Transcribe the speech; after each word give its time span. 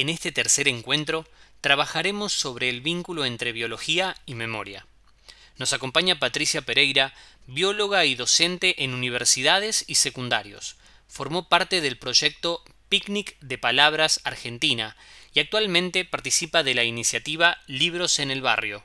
En 0.00 0.08
este 0.08 0.32
tercer 0.32 0.66
encuentro 0.66 1.26
trabajaremos 1.60 2.32
sobre 2.32 2.70
el 2.70 2.80
vínculo 2.80 3.26
entre 3.26 3.52
biología 3.52 4.16
y 4.24 4.34
memoria. 4.34 4.86
Nos 5.58 5.74
acompaña 5.74 6.18
Patricia 6.18 6.62
Pereira, 6.62 7.12
bióloga 7.46 8.06
y 8.06 8.14
docente 8.14 8.82
en 8.82 8.94
universidades 8.94 9.84
y 9.88 9.96
secundarios. 9.96 10.76
Formó 11.06 11.50
parte 11.50 11.82
del 11.82 11.98
proyecto 11.98 12.64
Picnic 12.88 13.38
de 13.40 13.58
Palabras 13.58 14.22
Argentina 14.24 14.96
y 15.34 15.40
actualmente 15.40 16.06
participa 16.06 16.62
de 16.62 16.72
la 16.72 16.84
iniciativa 16.84 17.58
Libros 17.66 18.20
en 18.20 18.30
el 18.30 18.40
Barrio. 18.40 18.82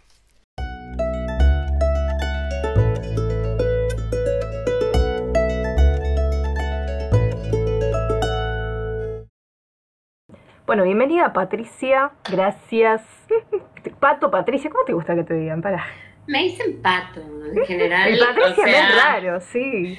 Bueno, 10.65 10.83
bienvenida 10.83 11.31
Patricia, 11.31 12.09
gracias. 12.27 13.03
Pato, 13.99 14.31
Patricia, 14.31 14.71
¿cómo 14.71 14.83
te 14.83 14.93
gusta 14.93 15.13
que 15.13 15.23
te 15.23 15.35
digan? 15.35 15.61
Para. 15.61 15.85
Me 16.25 16.41
dicen 16.41 16.81
pato, 16.81 17.21
en 17.21 17.65
general. 17.67 18.09
El 18.09 18.17
Patricia 18.17 18.65
es 18.65 18.95
raro, 18.95 19.39
sí. 19.41 19.95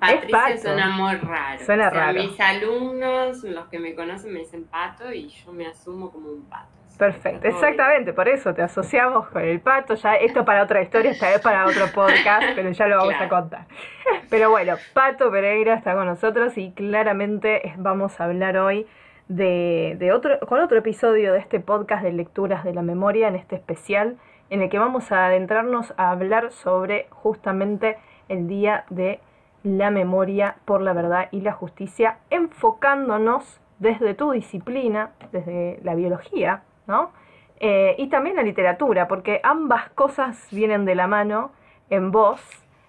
Patricia 0.00 0.58
suena 0.58 0.88
muy 0.88 1.14
raro. 1.14 1.64
Suena 1.64 1.90
raro. 1.90 2.24
Mis 2.24 2.40
alumnos, 2.40 3.44
los 3.44 3.68
que 3.68 3.78
me 3.78 3.94
conocen, 3.94 4.32
me 4.32 4.40
dicen 4.40 4.64
pato 4.64 5.12
y 5.12 5.28
yo 5.28 5.52
me 5.52 5.68
asumo 5.68 6.10
como 6.10 6.30
un 6.30 6.42
pato. 6.46 6.66
Perfecto, 6.98 7.46
exactamente, 7.46 8.12
por 8.12 8.28
eso 8.28 8.52
te 8.52 8.62
asociamos 8.62 9.28
con 9.28 9.42
el 9.42 9.60
pato. 9.60 9.94
Ya 9.94 10.16
esto 10.16 10.44
para 10.44 10.64
otra 10.64 10.82
historia, 10.82 11.12
esta 11.12 11.30
vez 11.30 11.40
para 11.40 11.66
otro 11.66 11.86
podcast, 11.94 12.48
pero 12.56 12.72
ya 12.72 12.88
lo 12.88 12.96
vamos 12.96 13.14
a 13.16 13.28
contar. 13.28 13.66
Pero 14.28 14.50
bueno, 14.50 14.74
Pato 14.92 15.30
Pereira 15.30 15.74
está 15.74 15.94
con 15.94 16.06
nosotros 16.06 16.58
y 16.58 16.72
claramente 16.72 17.74
vamos 17.76 18.20
a 18.20 18.24
hablar 18.24 18.56
hoy 18.56 18.88
de, 19.30 20.10
otro, 20.12 20.40
con 20.40 20.58
otro 20.58 20.78
episodio 20.78 21.32
de 21.32 21.38
este 21.38 21.60
podcast 21.60 22.02
de 22.02 22.12
lecturas 22.12 22.64
de 22.64 22.74
la 22.74 22.82
memoria, 22.82 23.28
en 23.28 23.36
este 23.36 23.54
especial, 23.54 24.16
en 24.50 24.60
el 24.60 24.68
que 24.68 24.78
vamos 24.78 25.12
a 25.12 25.26
adentrarnos 25.26 25.94
a 25.96 26.10
hablar 26.10 26.50
sobre 26.50 27.06
justamente 27.10 27.96
el 28.28 28.48
Día 28.48 28.84
de 28.90 29.20
la 29.62 29.90
Memoria 29.90 30.56
por 30.64 30.82
la 30.82 30.92
Verdad 30.92 31.28
y 31.30 31.42
la 31.42 31.52
Justicia, 31.52 32.18
enfocándonos 32.30 33.60
desde 33.78 34.14
tu 34.14 34.32
disciplina, 34.32 35.12
desde 35.30 35.78
la 35.84 35.94
biología, 35.94 36.64
¿no? 36.88 37.12
Eh, 37.60 37.94
y 37.98 38.08
también 38.08 38.34
la 38.34 38.42
literatura, 38.42 39.06
porque 39.06 39.40
ambas 39.44 39.90
cosas 39.90 40.48
vienen 40.50 40.84
de 40.84 40.96
la 40.96 41.06
mano 41.06 41.52
en 41.88 42.10
vos 42.10 42.40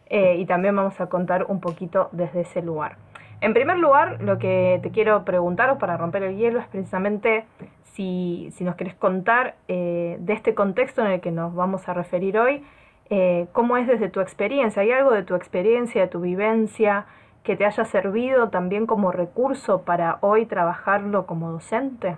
eh, 0.08 0.38
y 0.38 0.46
también 0.46 0.76
vamos 0.76 1.00
a 1.00 1.08
contar 1.08 1.46
un 1.50 1.60
poquito 1.60 2.10
desde 2.14 2.42
ese 2.42 2.64
lugar. 2.64 2.98
En 3.42 3.56
primer 3.56 3.80
lugar, 3.80 4.22
lo 4.22 4.38
que 4.38 4.80
te 4.84 4.92
quiero 4.92 5.26
preguntar 5.26 5.76
para 5.80 5.98
romper 5.98 6.22
el 6.22 6.38
hielo 6.38 6.60
es 6.60 6.68
precisamente 6.68 7.46
si, 7.94 8.54
nos 8.60 8.76
querés 8.76 8.94
contar 8.94 9.56
eh, 9.68 10.18
de 10.20 10.34
este 10.34 10.54
contexto 10.54 11.02
en 11.02 11.12
el 11.12 11.22
que 11.22 11.32
nos 11.32 11.56
vamos 11.56 11.90
a 11.90 11.96
referir 11.96 12.38
hoy, 12.38 12.64
eh, 13.10 13.48
cómo 13.52 13.78
es 13.78 13.88
desde 13.88 14.10
tu 14.10 14.20
experiencia. 14.22 14.84
¿Hay 14.84 14.92
algo 14.92 15.12
de 15.12 15.24
tu 15.24 15.34
experiencia, 15.34 16.02
de 16.02 16.08
tu 16.08 16.22
vivencia, 16.22 17.08
que 17.44 17.56
te 17.56 17.66
haya 17.66 17.84
servido 17.84 18.50
también 18.50 18.86
como 18.86 19.12
recurso 19.12 19.82
para 19.82 20.20
hoy 20.22 20.46
trabajarlo 20.46 21.26
como 21.26 21.52
docente? 21.52 22.18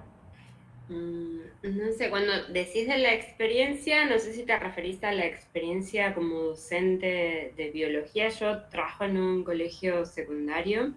Mm, 0.94 1.40
no 1.64 1.92
sé, 1.94 2.10
cuando 2.10 2.32
decís 2.50 2.88
de 2.88 2.98
la 3.00 3.14
experiencia, 3.14 4.06
no 4.06 4.20
sé 4.20 4.34
si 4.34 4.44
te 4.44 4.58
referís 4.60 5.04
a 5.04 5.12
la 5.12 5.26
experiencia 5.26 6.14
como 6.14 6.36
docente 6.40 7.54
de 7.58 7.72
biología. 7.72 8.30
Yo 8.30 8.64
trabajo 8.66 9.06
en 9.06 9.18
un 9.18 9.44
colegio 9.44 10.06
secundario. 10.06 10.94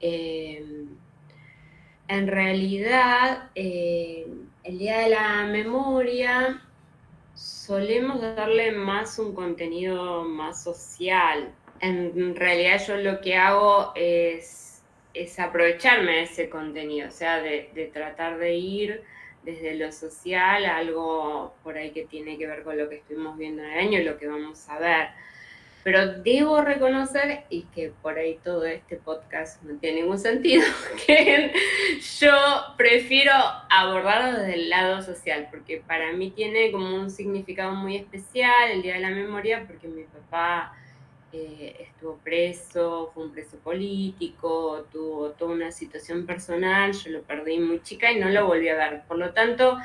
Eh, 0.00 0.64
en 2.08 2.26
realidad, 2.26 3.50
eh, 3.54 4.26
el 4.64 4.78
Día 4.78 5.00
de 5.00 5.10
la 5.10 5.44
Memoria 5.46 6.62
solemos 7.34 8.20
darle 8.20 8.72
más 8.72 9.18
un 9.18 9.34
contenido 9.34 10.24
más 10.24 10.64
social. 10.64 11.52
En 11.80 12.36
realidad 12.36 12.82
yo 12.86 12.96
lo 12.96 13.20
que 13.20 13.36
hago 13.36 13.92
es 13.94 14.69
es 15.14 15.38
aprovecharme 15.38 16.12
de 16.12 16.22
ese 16.22 16.48
contenido, 16.48 17.08
o 17.08 17.10
sea, 17.10 17.40
de, 17.40 17.90
tratar 17.92 18.38
de 18.38 18.54
ir 18.54 19.02
desde 19.42 19.74
lo 19.74 19.90
social 19.90 20.66
a 20.66 20.76
algo 20.76 21.54
por 21.62 21.78
ahí 21.78 21.90
que 21.90 22.04
tiene 22.04 22.36
que 22.36 22.46
ver 22.46 22.62
con 22.62 22.76
lo 22.76 22.88
que 22.88 22.96
estuvimos 22.96 23.38
viendo 23.38 23.62
en 23.62 23.70
el 23.70 23.78
año 23.78 23.98
y 23.98 24.04
lo 24.04 24.18
que 24.18 24.28
vamos 24.28 24.68
a 24.68 24.78
ver. 24.78 25.08
Pero 25.82 26.18
debo 26.18 26.60
reconocer, 26.60 27.44
y 27.48 27.62
que 27.74 27.90
por 28.02 28.18
ahí 28.18 28.38
todo 28.44 28.66
este 28.66 28.96
podcast 28.96 29.62
no 29.62 29.78
tiene 29.78 30.02
ningún 30.02 30.18
sentido, 30.18 30.62
que 31.06 31.52
yo 32.20 32.34
prefiero 32.76 33.32
abordarlo 33.70 34.40
desde 34.40 34.54
el 34.54 34.68
lado 34.68 35.00
social, 35.00 35.48
porque 35.50 35.82
para 35.86 36.12
mí 36.12 36.30
tiene 36.32 36.70
como 36.70 36.94
un 36.94 37.10
significado 37.10 37.74
muy 37.74 37.96
especial 37.96 38.70
el 38.72 38.82
Día 38.82 38.94
de 38.94 39.00
la 39.00 39.10
Memoria, 39.10 39.64
porque 39.66 39.88
mi 39.88 40.04
papá 40.04 40.74
eh, 41.32 41.76
estuvo 41.80 42.18
preso, 42.18 43.10
fue 43.14 43.24
un 43.24 43.32
preso 43.32 43.56
político, 43.58 44.86
tuvo 44.90 45.30
toda 45.30 45.52
una 45.52 45.70
situación 45.70 46.26
personal, 46.26 46.92
yo 46.92 47.10
lo 47.10 47.22
perdí 47.22 47.58
muy 47.58 47.82
chica 47.82 48.10
y 48.10 48.18
no 48.18 48.28
lo 48.28 48.46
volví 48.46 48.68
a 48.68 48.76
ver. 48.76 49.02
Por 49.06 49.18
lo 49.18 49.32
tanto, 49.32 49.78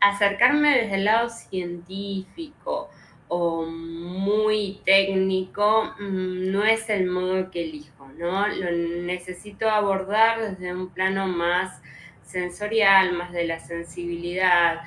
acercarme 0.00 0.78
desde 0.78 0.96
el 0.96 1.04
lado 1.04 1.28
científico 1.28 2.88
o 3.28 3.64
muy 3.64 4.80
técnico 4.84 5.94
mm, 5.98 6.50
no 6.50 6.64
es 6.64 6.90
el 6.90 7.06
modo 7.06 7.50
que 7.50 7.64
elijo, 7.64 8.08
¿no? 8.18 8.46
Lo 8.48 8.70
necesito 8.70 9.70
abordar 9.70 10.40
desde 10.40 10.74
un 10.74 10.90
plano 10.90 11.26
más 11.26 11.80
sensorial, 12.22 13.12
más 13.14 13.32
de 13.32 13.44
la 13.44 13.58
sensibilidad, 13.58 14.82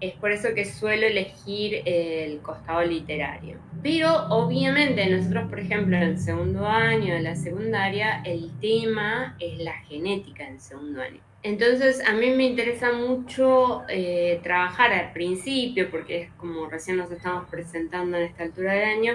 es 0.00 0.14
por 0.14 0.30
eso 0.30 0.54
que 0.54 0.64
suelo 0.64 1.06
elegir 1.06 1.82
el 1.84 2.38
costado 2.38 2.82
literario. 2.84 3.58
Pero 3.82 4.28
obviamente 4.28 5.08
nosotros, 5.08 5.48
por 5.48 5.60
ejemplo, 5.60 5.96
en 5.96 6.02
el 6.02 6.18
segundo 6.18 6.66
año 6.66 7.14
de 7.14 7.20
la 7.20 7.36
secundaria, 7.36 8.22
el 8.24 8.50
tema 8.60 9.36
es 9.40 9.58
la 9.58 9.74
genética 9.82 10.46
en 10.46 10.60
segundo 10.60 11.02
año. 11.02 11.20
Entonces 11.42 12.04
a 12.04 12.12
mí 12.14 12.30
me 12.30 12.44
interesa 12.44 12.92
mucho 12.92 13.82
eh, 13.88 14.40
trabajar 14.42 14.92
al 14.92 15.12
principio, 15.12 15.90
porque 15.90 16.22
es 16.22 16.30
como 16.32 16.68
recién 16.68 16.96
nos 16.96 17.10
estamos 17.10 17.48
presentando 17.48 18.16
en 18.16 18.24
esta 18.24 18.42
altura 18.42 18.74
del 18.74 18.84
año, 18.84 19.12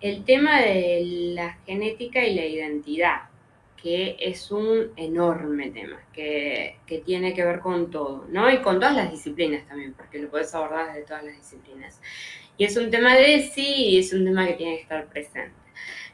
el 0.00 0.24
tema 0.24 0.60
de 0.60 1.02
la 1.34 1.58
genética 1.66 2.24
y 2.24 2.34
la 2.34 2.46
identidad 2.46 3.22
que 3.86 4.16
es 4.18 4.50
un 4.50 4.90
enorme 4.96 5.70
tema, 5.70 6.00
que, 6.12 6.80
tiene 7.04 7.32
que 7.34 7.44
ver 7.44 7.60
con 7.60 7.88
todo, 7.88 8.26
¿no? 8.30 8.50
Y 8.50 8.60
con 8.60 8.80
todas 8.80 8.96
las 8.96 9.12
disciplinas 9.12 9.64
también, 9.68 9.92
porque 9.92 10.18
lo 10.18 10.28
puedes 10.28 10.52
abordar 10.56 10.88
desde 10.88 11.06
todas 11.06 11.22
las 11.22 11.36
disciplinas. 11.36 12.00
Y 12.56 12.64
es 12.64 12.76
un 12.76 12.90
tema 12.90 13.14
de 13.14 13.48
sí 13.54 13.90
y 13.90 13.98
es 14.00 14.12
un 14.12 14.24
tema 14.24 14.44
que 14.44 14.54
tiene 14.54 14.74
que 14.74 14.82
estar 14.82 15.06
presente. 15.06 15.54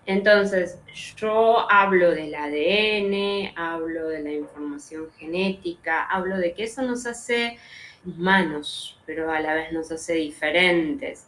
Entonces, 0.05 0.81
yo 1.16 1.66
hablo 1.71 2.10
del 2.10 2.34
ADN, 2.34 3.56
hablo 3.56 4.06
de 4.09 4.21
la 4.22 4.33
información 4.33 5.09
genética, 5.16 6.04
hablo 6.04 6.37
de 6.37 6.53
que 6.53 6.65
eso 6.65 6.83
nos 6.83 7.06
hace 7.06 7.56
humanos, 8.04 9.00
pero 9.06 9.33
a 9.33 9.41
la 9.41 9.54
vez 9.54 9.72
nos 9.72 9.91
hace 9.91 10.12
diferentes. 10.12 11.27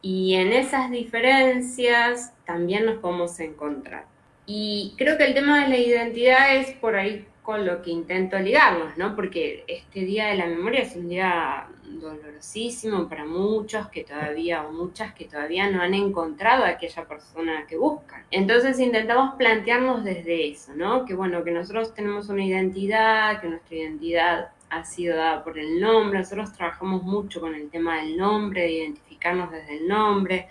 Y 0.00 0.36
en 0.36 0.54
esas 0.54 0.90
diferencias 0.90 2.32
también 2.46 2.86
nos 2.86 2.96
podemos 2.96 3.38
encontrar. 3.40 4.11
Y 4.46 4.94
creo 4.96 5.16
que 5.16 5.24
el 5.24 5.34
tema 5.34 5.62
de 5.62 5.68
la 5.68 5.76
identidad 5.76 6.56
es 6.56 6.72
por 6.72 6.96
ahí 6.96 7.26
con 7.42 7.66
lo 7.66 7.82
que 7.82 7.90
intento 7.90 8.38
ligarnos, 8.38 8.96
¿no? 8.96 9.16
Porque 9.16 9.64
este 9.66 10.00
Día 10.00 10.28
de 10.28 10.36
la 10.36 10.46
Memoria 10.46 10.82
es 10.82 10.94
un 10.94 11.08
día 11.08 11.66
dolorosísimo 11.84 13.08
para 13.08 13.24
muchos 13.24 13.88
que 13.88 14.04
todavía 14.04 14.62
o 14.62 14.72
muchas 14.72 15.12
que 15.14 15.24
todavía 15.24 15.70
no 15.70 15.82
han 15.82 15.94
encontrado 15.94 16.64
a 16.64 16.68
aquella 16.68 17.04
persona 17.04 17.66
que 17.66 17.76
buscan. 17.76 18.24
Entonces 18.30 18.78
intentamos 18.78 19.34
plantearnos 19.34 20.04
desde 20.04 20.50
eso, 20.50 20.72
¿no? 20.74 21.04
Que 21.04 21.14
bueno, 21.14 21.42
que 21.44 21.50
nosotros 21.50 21.94
tenemos 21.94 22.28
una 22.28 22.44
identidad, 22.44 23.40
que 23.40 23.48
nuestra 23.48 23.76
identidad 23.76 24.48
ha 24.70 24.84
sido 24.84 25.16
dada 25.16 25.44
por 25.44 25.58
el 25.58 25.80
nombre, 25.80 26.20
nosotros 26.20 26.52
trabajamos 26.52 27.02
mucho 27.02 27.40
con 27.40 27.54
el 27.54 27.68
tema 27.68 28.00
del 28.00 28.16
nombre, 28.16 28.62
de 28.62 28.72
identificarnos 28.72 29.50
desde 29.50 29.78
el 29.78 29.88
nombre, 29.88 30.48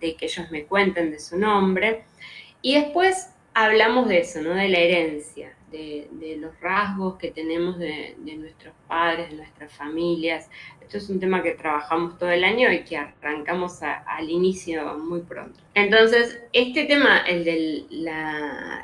de 0.00 0.16
que 0.16 0.24
ellos 0.24 0.50
me 0.50 0.64
cuenten 0.64 1.12
de 1.12 1.20
su 1.20 1.38
nombre. 1.38 2.04
Y 2.62 2.76
después 2.76 3.30
hablamos 3.54 4.08
de 4.08 4.20
eso, 4.20 4.40
¿no? 4.40 4.54
De 4.54 4.68
la 4.68 4.78
herencia, 4.78 5.54
de, 5.70 6.08
los 6.38 6.58
rasgos 6.60 7.16
que 7.18 7.30
tenemos 7.30 7.78
de, 7.78 8.16
nuestros 8.36 8.74
padres, 8.86 9.30
de 9.30 9.36
nuestras 9.36 9.72
familias. 9.72 10.48
Esto 10.80 10.98
es 10.98 11.08
un 11.10 11.20
tema 11.20 11.42
que 11.42 11.52
trabajamos 11.52 12.18
todo 12.18 12.30
el 12.30 12.44
año 12.44 12.70
y 12.70 12.84
que 12.84 12.96
arrancamos 12.96 13.82
al 13.82 14.30
inicio 14.30 14.98
muy 14.98 15.20
pronto. 15.20 15.60
Entonces, 15.74 16.40
este 16.52 16.84
tema, 16.84 17.18
el 17.18 17.44
de 17.44 17.86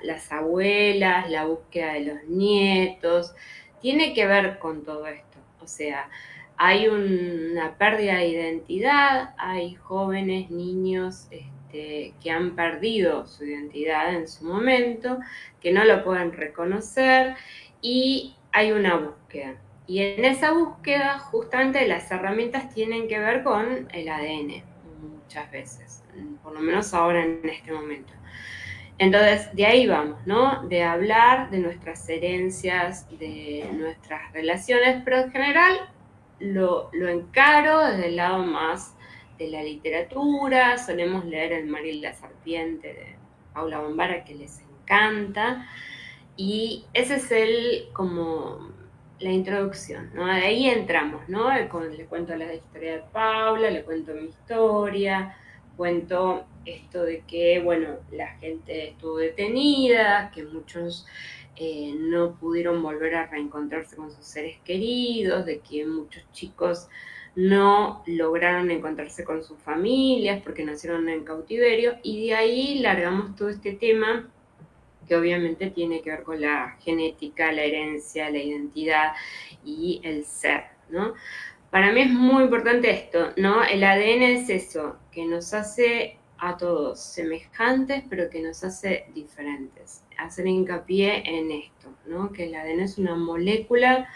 las 0.03 0.33
abuelas, 0.33 1.31
la 1.31 1.47
búsqueda 1.47 1.95
de 1.95 2.01
los 2.01 2.25
nietos, 2.25 3.35
tiene 3.81 4.13
que 4.15 4.27
ver 4.27 4.59
con 4.59 4.85
todo 4.85 5.07
esto. 5.07 5.39
O 5.61 5.67
sea, 5.67 6.09
hay 6.57 6.89
una 6.89 7.77
pérdida 7.79 8.17
de 8.17 8.29
identidad, 8.29 9.35
hay 9.39 9.75
jóvenes, 9.75 10.51
niños, 10.51 11.29
este, 11.31 11.57
este, 11.69 12.15
que 12.23 12.31
han 12.31 12.56
perdido 12.56 13.26
su 13.26 13.44
identidad 13.44 14.15
en 14.15 14.26
su 14.26 14.44
momento, 14.44 15.19
que 15.61 15.70
no 15.70 15.85
lo 15.85 16.03
pueden 16.03 16.32
reconocer 16.32 17.35
y 17.82 18.35
hay 18.53 18.73
una 18.73 18.97
búsqueda. 18.97 19.56
Y 19.87 20.00
en 20.00 20.25
esa 20.25 20.53
búsqueda, 20.53 21.19
justamente 21.19 21.87
las 21.87 22.11
herramientas 22.11 22.73
tienen 22.75 23.06
que 23.06 23.19
ver 23.19 23.43
con 23.43 23.88
el 23.93 24.09
ADN, 24.09 24.62
muchas 25.03 25.50
veces, 25.50 26.03
por 26.43 26.55
lo 26.55 26.61
menos 26.61 26.94
ahora 26.94 27.23
en 27.23 27.41
este 27.44 27.73
momento. 27.73 28.12
Entonces, 28.97 29.55
de 29.55 29.67
ahí 29.67 29.87
vamos, 29.87 30.19
¿no? 30.26 30.67
De 30.69 30.82
hablar 30.82 31.50
de 31.50 31.59
nuestras 31.59 32.09
herencias, 32.09 33.06
de 33.19 33.69
nuestras 33.75 34.32
relaciones, 34.32 35.03
pero 35.05 35.19
en 35.19 35.31
general 35.31 35.79
lo, 36.41 36.88
lo 36.93 37.09
encaro 37.09 37.87
desde 37.87 38.06
el 38.06 38.17
lado 38.17 38.43
más 38.43 38.98
de 39.38 39.49
la 39.49 39.62
literatura, 39.62 40.76
solemos 40.79 41.25
leer 41.25 41.52
El 41.52 41.67
mar 41.67 41.85
y 41.85 42.00
la 42.00 42.12
serpiente 42.12 42.88
de 42.88 43.17
Paula 43.55 43.81
Bombara, 43.81 44.25
que 44.25 44.35
les 44.35 44.61
encanta, 44.61 45.67
y 46.37 46.85
ese 46.93 47.17
es 47.17 47.31
el, 47.31 47.88
como, 47.93 48.73
la 49.20 49.31
introducción, 49.31 50.11
¿no? 50.14 50.26
De 50.26 50.32
ahí 50.32 50.69
entramos, 50.69 51.29
¿no? 51.29 51.52
Le 51.52 51.69
cuento 52.06 52.37
la 52.37 52.55
historia 52.55 52.93
de 52.94 53.02
Paula, 53.12 53.70
le 53.70 53.82
cuento 53.82 54.12
mi 54.14 54.29
historia, 54.29 55.37
cuento 55.76 56.44
esto 56.64 57.02
de 57.02 57.23
que, 57.26 57.61
bueno, 57.61 57.96
la 58.12 58.29
gente 58.38 58.91
estuvo 58.91 59.17
detenida, 59.17 60.31
que 60.32 60.44
muchos 60.44 61.06
eh, 61.56 61.94
no 61.99 62.37
pudieron 62.37 62.82
volver 62.82 63.17
a 63.17 63.26
reencontrarse 63.26 63.96
con 63.96 64.12
sus 64.12 64.25
seres 64.25 64.58
queridos, 64.64 65.46
de 65.46 65.61
que 65.61 65.84
muchos 65.84 66.25
chicos 66.32 66.88
no 67.38 68.02
lograron 68.06 68.69
encontrarse 68.73 69.23
con 69.23 69.44
sus 69.44 69.56
familias 69.61 70.43
porque 70.43 70.64
nacieron 70.64 71.08
en 71.08 71.23
cautiverio 71.23 71.96
y 72.02 72.26
de 72.26 72.35
ahí 72.35 72.81
largamos 72.81 73.37
todo 73.37 73.49
este 73.49 73.75
tema 73.75 74.29
que 75.06 75.14
obviamente 75.14 75.70
tiene 75.70 76.02
que 76.02 76.11
ver 76.11 76.25
con 76.25 76.40
la 76.40 76.76
genética, 76.81 77.52
la 77.52 77.62
herencia, 77.62 78.29
la 78.29 78.38
identidad 78.38 79.12
y 79.64 80.00
el 80.02 80.25
ser, 80.25 80.64
¿no? 80.90 81.14
Para 81.70 81.93
mí 81.93 82.00
es 82.00 82.11
muy 82.11 82.43
importante 82.43 82.90
esto, 82.90 83.32
¿no? 83.37 83.62
El 83.62 83.84
ADN 83.84 84.23
es 84.23 84.50
eso, 84.50 84.96
que 85.12 85.25
nos 85.25 85.55
hace 85.55 86.19
a 86.38 86.56
todos 86.56 86.99
semejantes, 86.99 88.02
pero 88.11 88.31
que 88.31 88.43
nos 88.43 88.64
hace 88.64 89.06
diferentes. 89.14 90.02
Hacer 90.19 90.49
hincapié 90.49 91.23
en 91.25 91.52
esto, 91.52 91.94
¿no? 92.05 92.32
Que 92.32 92.46
el 92.46 92.56
ADN 92.56 92.81
es 92.81 92.99
una 92.99 93.14
molécula 93.14 94.08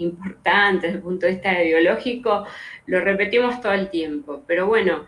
importante 0.00 0.86
desde 0.86 0.98
el 0.98 1.02
punto 1.02 1.26
de 1.26 1.32
vista 1.32 1.60
biológico, 1.60 2.46
lo 2.86 3.00
repetimos 3.00 3.60
todo 3.60 3.72
el 3.72 3.90
tiempo, 3.90 4.42
pero 4.46 4.66
bueno, 4.66 5.06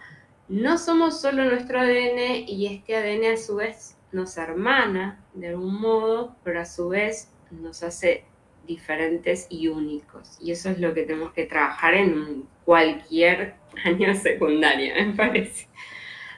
no 0.49 0.79
somos 0.79 1.21
solo 1.21 1.45
nuestro 1.45 1.81
ADN 1.81 2.47
y 2.47 2.67
este 2.67 2.97
ADN 2.97 3.33
a 3.33 3.37
su 3.37 3.57
vez 3.57 3.97
nos 4.13 4.37
hermana 4.37 5.25
de 5.35 5.49
algún 5.49 5.81
modo, 5.81 6.37
pero 6.45 6.61
a 6.61 6.67
su 6.67 6.91
vez 6.91 7.33
nos 7.51 7.83
hace 7.83 8.25
diferentes 8.67 9.47
y 9.51 9.69
únicos. 9.69 10.39
Y 10.41 10.53
eso 10.53 10.71
es 10.71 10.79
lo 10.79 10.95
que 10.95 11.03
tenemos 11.03 11.33
que 11.33 11.47
trabajar 11.47 11.95
en 11.95 12.45
cualquier 12.65 13.55
año 13.85 14.15
secundaria, 14.15 14.95
me 14.95 15.15
parece. 15.15 15.69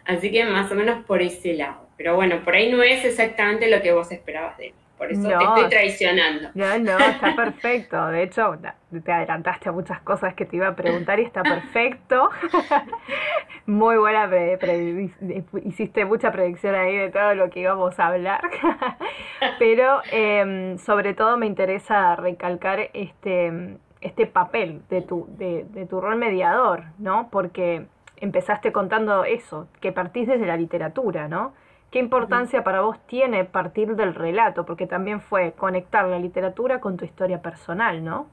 Así 0.05 0.31
que 0.31 0.45
más 0.45 0.71
o 0.71 0.75
menos 0.75 1.05
por 1.05 1.23
ese 1.23 1.55
lado. 1.55 1.89
Pero 1.97 2.17
bueno, 2.17 2.43
por 2.45 2.55
ahí 2.55 2.71
no 2.71 2.83
es 2.83 3.05
exactamente 3.05 3.69
lo 3.69 3.81
que 3.83 3.93
vos 3.93 4.11
esperabas 4.13 4.59
de 4.59 4.67
mí. 4.67 4.84
Por 5.05 5.13
eso 5.13 5.29
te 5.29 5.45
estoy 5.45 5.69
traicionando. 5.69 6.51
No, 6.55 6.79
no, 6.79 6.99
está 6.99 7.35
perfecto. 7.37 8.07
De 8.09 8.23
hecho, 8.23 8.59
te 9.05 9.13
adelantaste 9.13 9.69
a 9.69 9.73
muchas 9.73 10.01
cosas 10.01 10.35
que 10.35 10.45
te 10.45 10.57
iba 10.57 10.69
a 10.69 10.77
preguntar 10.77 11.21
y 11.21 11.25
está 11.25 11.43
perfecto. 11.43 12.31
Muy 13.67 13.97
buena, 13.97 14.31
hiciste 15.65 16.05
mucha 16.05 16.31
predicción 16.31 16.75
ahí 16.75 16.97
de 16.97 17.11
todo 17.11 17.35
lo 17.35 17.49
que 17.51 17.61
íbamos 17.61 17.99
a 17.99 18.09
hablar. 18.09 18.43
Pero 19.59 20.03
em, 20.13 20.77
sobre 20.79 21.15
todo 21.15 21.37
me 21.37 21.47
interesa 21.47 22.15
recalcar 22.17 22.91
este, 22.93 23.77
este 24.01 24.27
papel 24.27 24.83
de 24.91 25.03
tu, 25.03 25.27
de, 25.39 25.65
de 25.71 25.87
tu 25.87 26.01
rol 26.01 26.17
mediador, 26.17 26.85
¿no? 26.99 27.29
Porque 27.31 27.87
empezaste 28.17 28.73
contando 28.73 29.25
eso, 29.25 29.69
que 29.81 29.93
partís 29.93 30.27
desde 30.29 30.47
la 30.47 30.57
literatura, 30.57 31.29
¿no? 31.29 31.53
¿Qué 31.95 32.01
importancia 32.01 32.65
para 32.65 32.81
vos 32.81 32.99
tiene 33.07 33.45
partir 33.45 33.95
del 33.95 34.17
relato? 34.17 34.67
Porque 34.67 34.89
también 34.89 35.21
fue 35.21 35.53
conectar 35.53 36.05
la 36.09 36.19
literatura 36.19 36.81
con 36.81 36.97
tu 36.97 37.05
historia 37.05 37.41
personal, 37.41 38.03
¿no? 38.03 38.27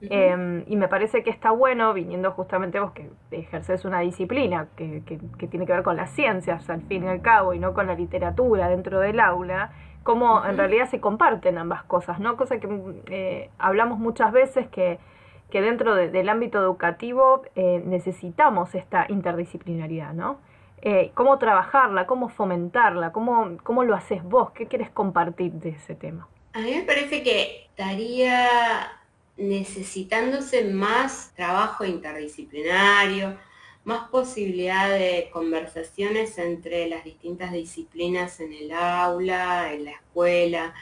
Em, 0.00 0.64
y 0.66 0.74
me 0.74 0.88
parece 0.88 1.22
que 1.22 1.30
está 1.30 1.52
bueno, 1.52 1.94
viniendo 1.94 2.32
justamente 2.32 2.80
vos 2.80 2.90
que 2.90 3.08
ejerces 3.30 3.84
una 3.84 4.00
disciplina 4.00 4.66
que, 4.74 5.04
que, 5.06 5.46
tiene 5.46 5.64
que 5.64 5.72
ver 5.72 5.84
con 5.84 5.94
las 5.94 6.10
ciencias, 6.10 6.68
al 6.68 6.82
fin 6.82 7.04
y 7.04 7.06
al 7.06 7.22
cabo, 7.22 7.54
y 7.54 7.60
no 7.60 7.72
con 7.72 7.86
la 7.86 7.94
literatura 7.94 8.68
dentro 8.68 8.98
del 8.98 9.20
aula, 9.20 9.70
cómo 10.02 10.44
en 10.44 10.56
realidad 10.56 10.88
se 10.88 11.00
comparten 11.00 11.56
ambas 11.56 11.84
cosas, 11.84 12.18
¿no? 12.18 12.36
Cosa 12.36 12.58
que 12.58 12.68
eh, 13.10 13.48
hablamos 13.58 14.00
muchas 14.00 14.32
veces 14.32 14.66
que, 14.66 14.98
que 15.50 15.62
dentro 15.62 15.94
del 15.94 16.28
ámbito 16.28 16.58
educativo 16.58 17.42
eh, 17.54 17.80
necesitamos 17.86 18.74
esta 18.74 19.06
interdisciplinaridad, 19.08 20.14
¿no? 20.14 20.38
Eh, 20.86 21.12
cómo 21.14 21.38
trabajarla, 21.38 22.06
cómo 22.06 22.28
fomentarla, 22.28 23.10
cómo, 23.10 23.56
cómo 23.62 23.84
lo 23.84 23.94
haces 23.94 24.22
vos, 24.22 24.50
qué 24.50 24.66
quieres 24.66 24.90
compartir 24.90 25.52
de 25.52 25.70
ese 25.70 25.94
tema. 25.94 26.28
A 26.52 26.60
mí 26.60 26.72
me 26.72 26.82
parece 26.82 27.22
que 27.22 27.64
estaría 27.64 28.92
necesitándose 29.38 30.62
más 30.64 31.32
trabajo 31.34 31.86
interdisciplinario, 31.86 33.38
más 33.84 34.10
posibilidad 34.10 34.90
de 34.90 35.30
conversaciones 35.32 36.36
entre 36.36 36.86
las 36.86 37.02
distintas 37.02 37.52
disciplinas 37.52 38.38
en 38.40 38.52
el 38.52 38.70
aula, 38.72 39.72
en 39.72 39.86
la 39.86 39.92
escuela. 39.92 40.74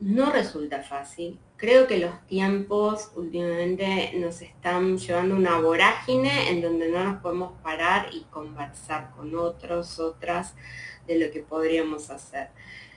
No 0.00 0.32
resulta 0.32 0.82
fácil, 0.82 1.38
creo 1.62 1.86
que 1.86 1.98
los 1.98 2.26
tiempos 2.26 3.12
últimamente 3.14 4.10
nos 4.16 4.42
están 4.42 4.98
llevando 4.98 5.36
una 5.36 5.60
vorágine 5.60 6.50
en 6.50 6.60
donde 6.60 6.90
no 6.90 7.04
nos 7.04 7.22
podemos 7.22 7.52
parar 7.62 8.08
y 8.12 8.22
conversar 8.22 9.12
con 9.16 9.32
otros, 9.36 10.00
otras, 10.00 10.56
de 11.06 11.20
lo 11.20 11.30
que 11.30 11.38
podríamos 11.38 12.10
hacer. 12.10 12.48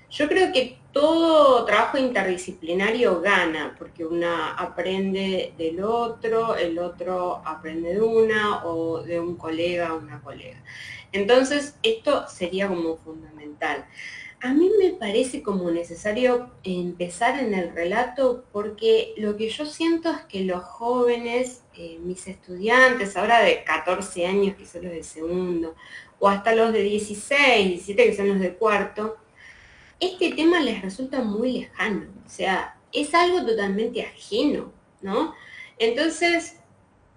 Yo 0.09 0.27
creo 0.27 0.51
que 0.51 0.79
todo 0.91 1.63
trabajo 1.65 1.99
interdisciplinario 1.99 3.21
gana, 3.21 3.75
porque 3.77 4.03
una 4.03 4.55
aprende 4.55 5.53
del 5.59 5.83
otro, 5.83 6.55
el 6.55 6.79
otro 6.79 7.43
aprende 7.45 7.93
de 7.93 8.01
una 8.01 8.65
o 8.65 9.03
de 9.03 9.19
un 9.19 9.35
colega 9.35 9.89
a 9.89 9.93
una 9.93 10.21
colega. 10.21 10.57
Entonces, 11.11 11.77
esto 11.83 12.27
sería 12.27 12.67
como 12.67 12.97
fundamental. 12.97 13.85
A 14.45 14.53
mí 14.53 14.69
me 14.77 14.91
parece 14.91 15.41
como 15.41 15.71
necesario 15.71 16.51
empezar 16.63 17.39
en 17.39 17.55
el 17.55 17.73
relato 17.73 18.45
porque 18.51 19.15
lo 19.17 19.37
que 19.37 19.49
yo 19.49 19.65
siento 19.65 20.11
es 20.11 20.19
que 20.25 20.43
los 20.43 20.63
jóvenes, 20.63 21.63
eh, 21.73 21.97
mis 22.03 22.27
estudiantes, 22.27 23.17
ahora 23.17 23.41
de 23.41 23.63
14 23.63 24.27
años 24.27 24.55
que 24.55 24.67
son 24.67 24.83
los 24.83 24.91
de 24.91 25.03
segundo, 25.03 25.73
o 26.19 26.29
hasta 26.29 26.53
los 26.53 26.71
de 26.73 26.83
16, 26.83 27.69
17 27.69 28.05
que 28.05 28.15
son 28.15 28.27
los 28.27 28.39
de 28.39 28.53
cuarto, 28.53 29.17
este 29.99 30.31
tema 30.33 30.59
les 30.59 30.79
resulta 30.79 31.23
muy 31.23 31.51
lejano, 31.61 32.05
o 32.23 32.29
sea, 32.29 32.77
es 32.93 33.15
algo 33.15 33.43
totalmente 33.43 34.03
ajeno, 34.03 34.71
¿no? 35.01 35.33
Entonces, 35.79 36.57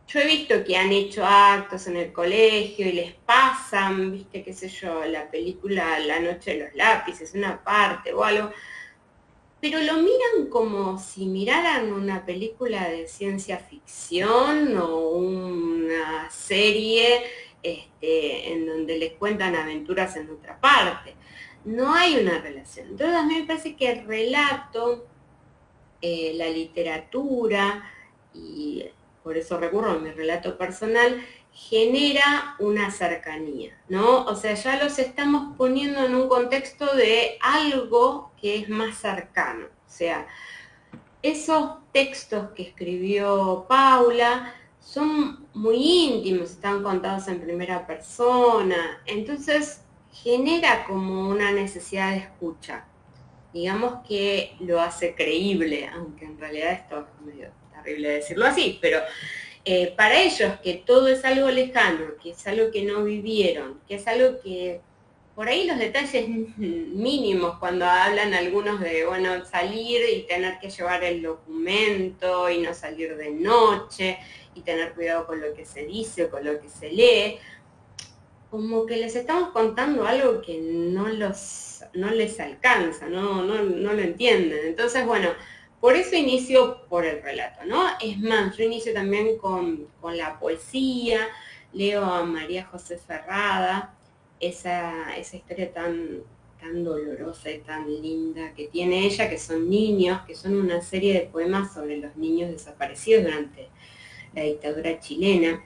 yo 0.08 0.20
he 0.20 0.26
visto 0.26 0.64
que 0.64 0.76
han 0.76 0.90
hecho 0.90 1.24
actos 1.24 1.86
en 1.86 1.96
el 1.96 2.12
colegio 2.12 2.88
y 2.88 2.92
les 2.92 3.12
pasan, 3.12 4.10
viste, 4.10 4.42
qué 4.42 4.54
sé 4.54 4.68
yo, 4.68 5.04
la 5.04 5.30
película 5.30 5.98
La 6.00 6.18
noche 6.18 6.52
de 6.54 6.64
los 6.64 6.74
lápices, 6.74 7.34
una 7.34 7.62
parte 7.62 8.14
o 8.14 8.24
algo, 8.24 8.50
pero 9.60 9.80
lo 9.80 9.94
miran 9.94 10.48
como 10.50 10.98
si 10.98 11.26
miraran 11.26 11.92
una 11.92 12.24
película 12.24 12.88
de 12.88 13.06
ciencia 13.06 13.58
ficción 13.58 14.78
o 14.78 15.10
una 15.10 16.30
serie 16.30 17.24
este, 17.62 18.52
en 18.52 18.66
donde 18.66 18.96
les 18.98 19.12
cuentan 19.14 19.56
aventuras 19.56 20.16
en 20.16 20.30
otra 20.30 20.58
parte. 20.58 21.16
No 21.64 21.92
hay 21.92 22.16
una 22.16 22.40
relación. 22.40 22.88
Entonces 22.88 23.16
a 23.16 23.24
mí 23.24 23.34
me 23.40 23.46
parece 23.46 23.76
que 23.76 23.90
el 23.90 24.06
relato, 24.06 25.06
eh, 26.00 26.32
la 26.34 26.48
literatura 26.48 27.84
y 28.32 28.84
por 29.28 29.36
eso 29.36 29.58
recurro 29.58 29.90
a 29.90 29.98
mi 29.98 30.10
relato 30.10 30.56
personal, 30.56 31.22
genera 31.52 32.56
una 32.60 32.90
cercanía, 32.90 33.78
¿no? 33.90 34.24
O 34.24 34.34
sea, 34.34 34.54
ya 34.54 34.82
los 34.82 34.98
estamos 34.98 35.54
poniendo 35.58 36.02
en 36.02 36.14
un 36.14 36.30
contexto 36.30 36.96
de 36.96 37.36
algo 37.42 38.32
que 38.40 38.56
es 38.56 38.70
más 38.70 38.96
cercano. 38.96 39.66
O 39.66 39.90
sea, 39.90 40.26
esos 41.20 41.72
textos 41.92 42.52
que 42.52 42.62
escribió 42.62 43.66
Paula 43.68 44.54
son 44.80 45.46
muy 45.52 45.76
íntimos, 45.76 46.52
están 46.52 46.82
contados 46.82 47.28
en 47.28 47.42
primera 47.42 47.86
persona, 47.86 49.02
entonces 49.04 49.82
genera 50.10 50.86
como 50.86 51.28
una 51.28 51.52
necesidad 51.52 52.12
de 52.12 52.16
escucha. 52.16 52.86
Digamos 53.52 54.06
que 54.08 54.56
lo 54.60 54.80
hace 54.80 55.14
creíble, 55.14 55.86
aunque 55.86 56.24
en 56.24 56.38
realidad 56.38 56.72
esto 56.72 57.00
es 57.00 57.26
medio 57.26 57.57
terrible 57.82 58.08
decirlo 58.10 58.46
así, 58.46 58.78
pero 58.80 59.00
eh, 59.64 59.92
para 59.96 60.20
ellos 60.20 60.54
que 60.62 60.74
todo 60.74 61.08
es 61.08 61.24
algo 61.24 61.50
lejano, 61.50 62.16
que 62.22 62.30
es 62.30 62.46
algo 62.46 62.70
que 62.70 62.82
no 62.82 63.04
vivieron, 63.04 63.80
que 63.86 63.96
es 63.96 64.06
algo 64.06 64.40
que 64.40 64.80
por 65.34 65.48
ahí 65.48 65.66
los 65.66 65.78
detalles 65.78 66.28
mínimos 66.56 67.58
cuando 67.58 67.84
hablan 67.84 68.34
algunos 68.34 68.80
de, 68.80 69.04
bueno, 69.04 69.44
salir 69.44 70.00
y 70.12 70.22
tener 70.22 70.58
que 70.58 70.70
llevar 70.70 71.04
el 71.04 71.22
documento 71.22 72.50
y 72.50 72.58
no 72.58 72.74
salir 72.74 73.16
de 73.16 73.30
noche 73.30 74.18
y 74.54 74.62
tener 74.62 74.94
cuidado 74.94 75.26
con 75.26 75.40
lo 75.40 75.54
que 75.54 75.64
se 75.64 75.86
dice 75.86 76.24
o 76.24 76.30
con 76.30 76.44
lo 76.44 76.60
que 76.60 76.68
se 76.68 76.90
lee, 76.90 77.38
como 78.50 78.86
que 78.86 78.96
les 78.96 79.14
estamos 79.14 79.50
contando 79.50 80.06
algo 80.06 80.40
que 80.40 80.58
no 80.58 81.08
los 81.08 81.84
no 81.94 82.10
les 82.10 82.40
alcanza, 82.40 83.06
no, 83.06 83.42
no, 83.44 83.62
no 83.62 83.92
lo 83.92 84.00
entienden. 84.00 84.66
Entonces, 84.66 85.06
bueno, 85.06 85.30
por 85.80 85.94
eso 85.94 86.16
inicio 86.16 86.84
por 86.88 87.04
el 87.04 87.22
relato, 87.22 87.64
¿no? 87.64 87.84
Es 88.00 88.18
más, 88.18 88.56
yo 88.56 88.64
inicio 88.64 88.92
también 88.92 89.38
con, 89.38 89.86
la 90.12 90.38
poesía, 90.38 91.28
leo 91.72 92.04
a 92.04 92.24
María 92.24 92.66
José 92.66 92.98
Ferrada, 92.98 93.94
esa, 94.40 95.16
esa 95.16 95.36
historia 95.36 95.72
tan, 95.72 96.22
tan 96.60 96.82
dolorosa 96.82 97.50
y 97.50 97.58
tan 97.60 97.86
linda 97.86 98.52
que 98.54 98.66
tiene 98.68 99.06
ella, 99.06 99.30
que 99.30 99.38
son 99.38 99.70
niños, 99.70 100.22
que 100.26 100.34
son 100.34 100.56
una 100.56 100.80
serie 100.80 101.14
de 101.14 101.20
poemas 101.20 101.72
sobre 101.74 101.98
los 101.98 102.16
niños 102.16 102.50
desaparecidos 102.50 103.24
durante 103.24 103.68
la 104.34 104.42
dictadura 104.42 104.98
chilena. 104.98 105.64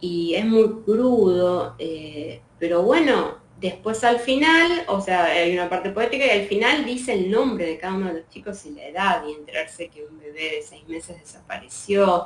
Y 0.00 0.34
es 0.34 0.44
muy 0.44 0.82
crudo, 0.84 1.74
eh, 1.78 2.40
pero 2.58 2.82
bueno, 2.82 3.39
Después 3.60 4.02
al 4.04 4.20
final, 4.20 4.84
o 4.88 5.02
sea, 5.02 5.24
hay 5.24 5.52
una 5.52 5.68
parte 5.68 5.90
poética 5.90 6.24
y 6.24 6.30
al 6.30 6.46
final 6.46 6.86
dice 6.86 7.12
el 7.12 7.30
nombre 7.30 7.66
de 7.66 7.76
cada 7.76 7.92
uno 7.92 8.06
de 8.06 8.20
los 8.20 8.28
chicos 8.30 8.64
y 8.64 8.70
la 8.70 8.86
edad 8.86 9.22
y 9.26 9.34
enterarse 9.34 9.88
que 9.88 10.02
un 10.02 10.18
bebé 10.18 10.56
de 10.56 10.62
seis 10.62 10.88
meses 10.88 11.20
desapareció. 11.20 12.24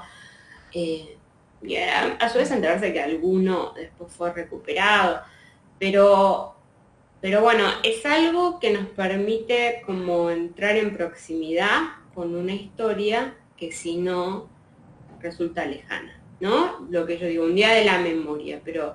Eh, 0.73 1.17
y 1.61 1.77
a, 1.77 2.29
su 2.31 2.39
vez 2.39 2.53
enterarse 2.53 2.93
que 2.93 3.03
alguno 3.03 3.73
después 3.75 4.13
fue 4.13 4.33
recuperado. 4.33 5.23
Pero, 5.81 6.55
pero 7.21 7.41
bueno, 7.41 7.65
es 7.83 8.07
algo 8.07 8.61
que 8.61 8.71
nos 8.73 8.87
permite 8.91 9.83
como 9.85 10.31
entrar 10.31 10.77
en 10.77 10.97
proximidad 10.97 11.81
con 12.15 12.37
una 12.37 12.53
historia 12.53 13.35
que 13.57 13.73
si 13.73 13.97
no 13.97 14.49
resulta 15.21 15.65
lejana, 15.65 16.23
¿no? 16.39 16.87
Lo 16.91 17.07
que 17.07 17.19
yo 17.19 17.27
digo, 17.27 17.45
un 17.45 17.57
día 17.57 17.73
de 17.73 17.85
la 17.85 17.99
memoria, 17.99 18.61
pero 18.65 18.95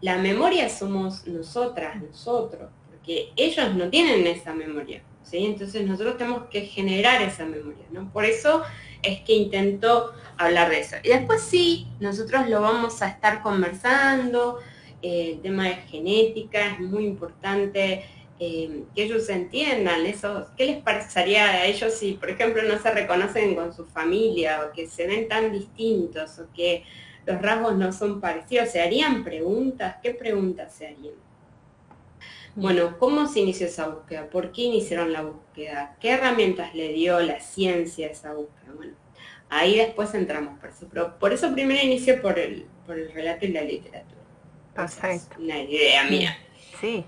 la 0.00 0.18
memoria 0.18 0.68
somos 0.68 1.26
nosotras, 1.26 2.00
nosotros, 2.02 2.70
porque 2.88 3.30
ellos 3.36 3.74
no 3.74 3.88
tienen 3.88 4.26
esa 4.26 4.54
memoria, 4.54 5.02
¿sí? 5.22 5.44
Entonces 5.44 5.86
nosotros 5.86 6.16
tenemos 6.16 6.44
que 6.50 6.62
generar 6.62 7.20
esa 7.22 7.44
memoria, 7.44 7.84
¿no? 7.90 8.12
Por 8.12 8.24
eso 8.24 8.62
es 9.02 9.20
que 9.20 9.34
intento 9.34 10.12
hablar 10.36 10.70
de 10.70 10.80
eso. 10.80 10.96
Y 11.02 11.08
después 11.08 11.42
sí, 11.42 11.88
nosotros 12.00 12.48
lo 12.48 12.60
vamos 12.60 13.02
a 13.02 13.08
estar 13.08 13.42
conversando, 13.42 14.58
eh, 15.02 15.32
el 15.34 15.40
tema 15.40 15.64
de 15.64 15.76
genética 15.76 16.72
es 16.72 16.80
muy 16.80 17.04
importante, 17.04 18.04
eh, 18.40 18.84
que 18.94 19.02
ellos 19.02 19.28
entiendan 19.28 20.06
eso, 20.06 20.46
qué 20.56 20.66
les 20.66 20.82
parecería 20.82 21.50
a 21.50 21.64
ellos 21.66 21.92
si, 21.92 22.12
por 22.12 22.30
ejemplo, 22.30 22.62
no 22.62 22.78
se 22.78 22.90
reconocen 22.92 23.56
con 23.56 23.74
su 23.74 23.84
familia 23.84 24.64
o 24.64 24.72
que 24.72 24.86
se 24.86 25.08
ven 25.08 25.26
tan 25.26 25.50
distintos 25.50 26.38
o 26.38 26.46
que 26.52 26.84
los 27.28 27.42
rasgos 27.42 27.76
no 27.76 27.92
son 27.92 28.22
parecidos. 28.22 28.70
¿Se 28.70 28.80
harían 28.80 29.22
preguntas? 29.22 29.96
¿Qué 30.02 30.12
preguntas 30.12 30.74
se 30.74 30.86
harían? 30.86 31.14
Bueno, 32.54 32.98
¿cómo 32.98 33.28
se 33.28 33.40
inició 33.40 33.66
esa 33.66 33.86
búsqueda? 33.86 34.30
¿Por 34.30 34.50
qué 34.50 34.62
iniciaron 34.62 35.12
la 35.12 35.22
búsqueda? 35.22 35.94
¿Qué 36.00 36.12
herramientas 36.12 36.74
le 36.74 36.88
dio 36.94 37.20
la 37.20 37.38
ciencia 37.38 38.08
a 38.08 38.10
esa 38.10 38.32
búsqueda? 38.32 38.72
Bueno, 38.74 38.94
ahí 39.50 39.76
después 39.76 40.14
entramos 40.14 40.58
por 40.58 40.70
eso. 40.70 40.86
Pero 40.90 41.18
por 41.18 41.34
eso 41.34 41.52
primero 41.52 41.84
inicié 41.84 42.14
por 42.14 42.38
el, 42.38 42.66
por 42.86 42.98
el 42.98 43.12
relato 43.12 43.44
y 43.44 43.48
la 43.48 43.60
literatura. 43.60 44.22
Perfecto. 44.74 45.36
una 45.38 45.60
idea 45.60 46.04
mía. 46.04 46.38
Sí, 46.80 47.04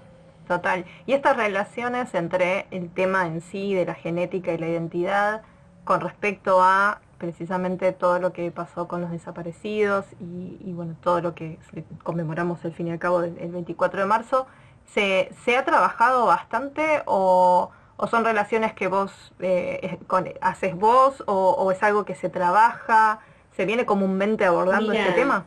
total. 0.47 0.85
Y 1.07 1.15
estas 1.15 1.35
relaciones 1.35 2.15
entre 2.15 2.67
el 2.71 2.91
tema 2.91 3.27
en 3.27 3.41
sí 3.41 3.73
de 3.73 3.87
la 3.87 3.95
genética 3.95 4.53
y 4.53 4.59
la 4.59 4.69
identidad 4.69 5.43
con 5.85 6.03
respecto 6.03 6.61
a 6.61 7.01
precisamente 7.21 7.93
todo 7.93 8.19
lo 8.19 8.33
que 8.33 8.51
pasó 8.51 8.89
con 8.89 9.03
los 9.03 9.11
desaparecidos 9.13 10.07
y, 10.19 10.73
bueno, 10.73 10.97
todo 11.01 11.21
lo 11.21 11.35
que 11.35 11.59
conmemoramos 12.03 12.65
al 12.65 12.73
fin 12.73 12.89
y 12.89 12.93
al 12.93 12.99
cabo 12.99 13.23
el, 13.23 13.51
24 13.51 14.01
de 14.01 14.07
marzo, 14.07 14.47
¿se, 14.87 15.31
ha 15.57 15.65
trabajado 15.65 16.25
bastante 16.25 17.03
o, 17.05 17.71
son 18.11 18.25
relaciones 18.25 18.73
que 18.73 18.89
vos 18.89 19.13
eh, 19.41 19.99
haces 20.41 20.75
vos 20.75 21.23
o, 21.27 21.71
es 21.71 21.83
algo 21.83 22.05
que 22.05 22.15
se 22.15 22.31
trabaja? 22.31 23.21
¿Se 23.55 23.67
viene 23.67 23.85
comúnmente 23.85 24.47
abordando 24.47 24.93
este 24.93 25.13
tema? 25.13 25.47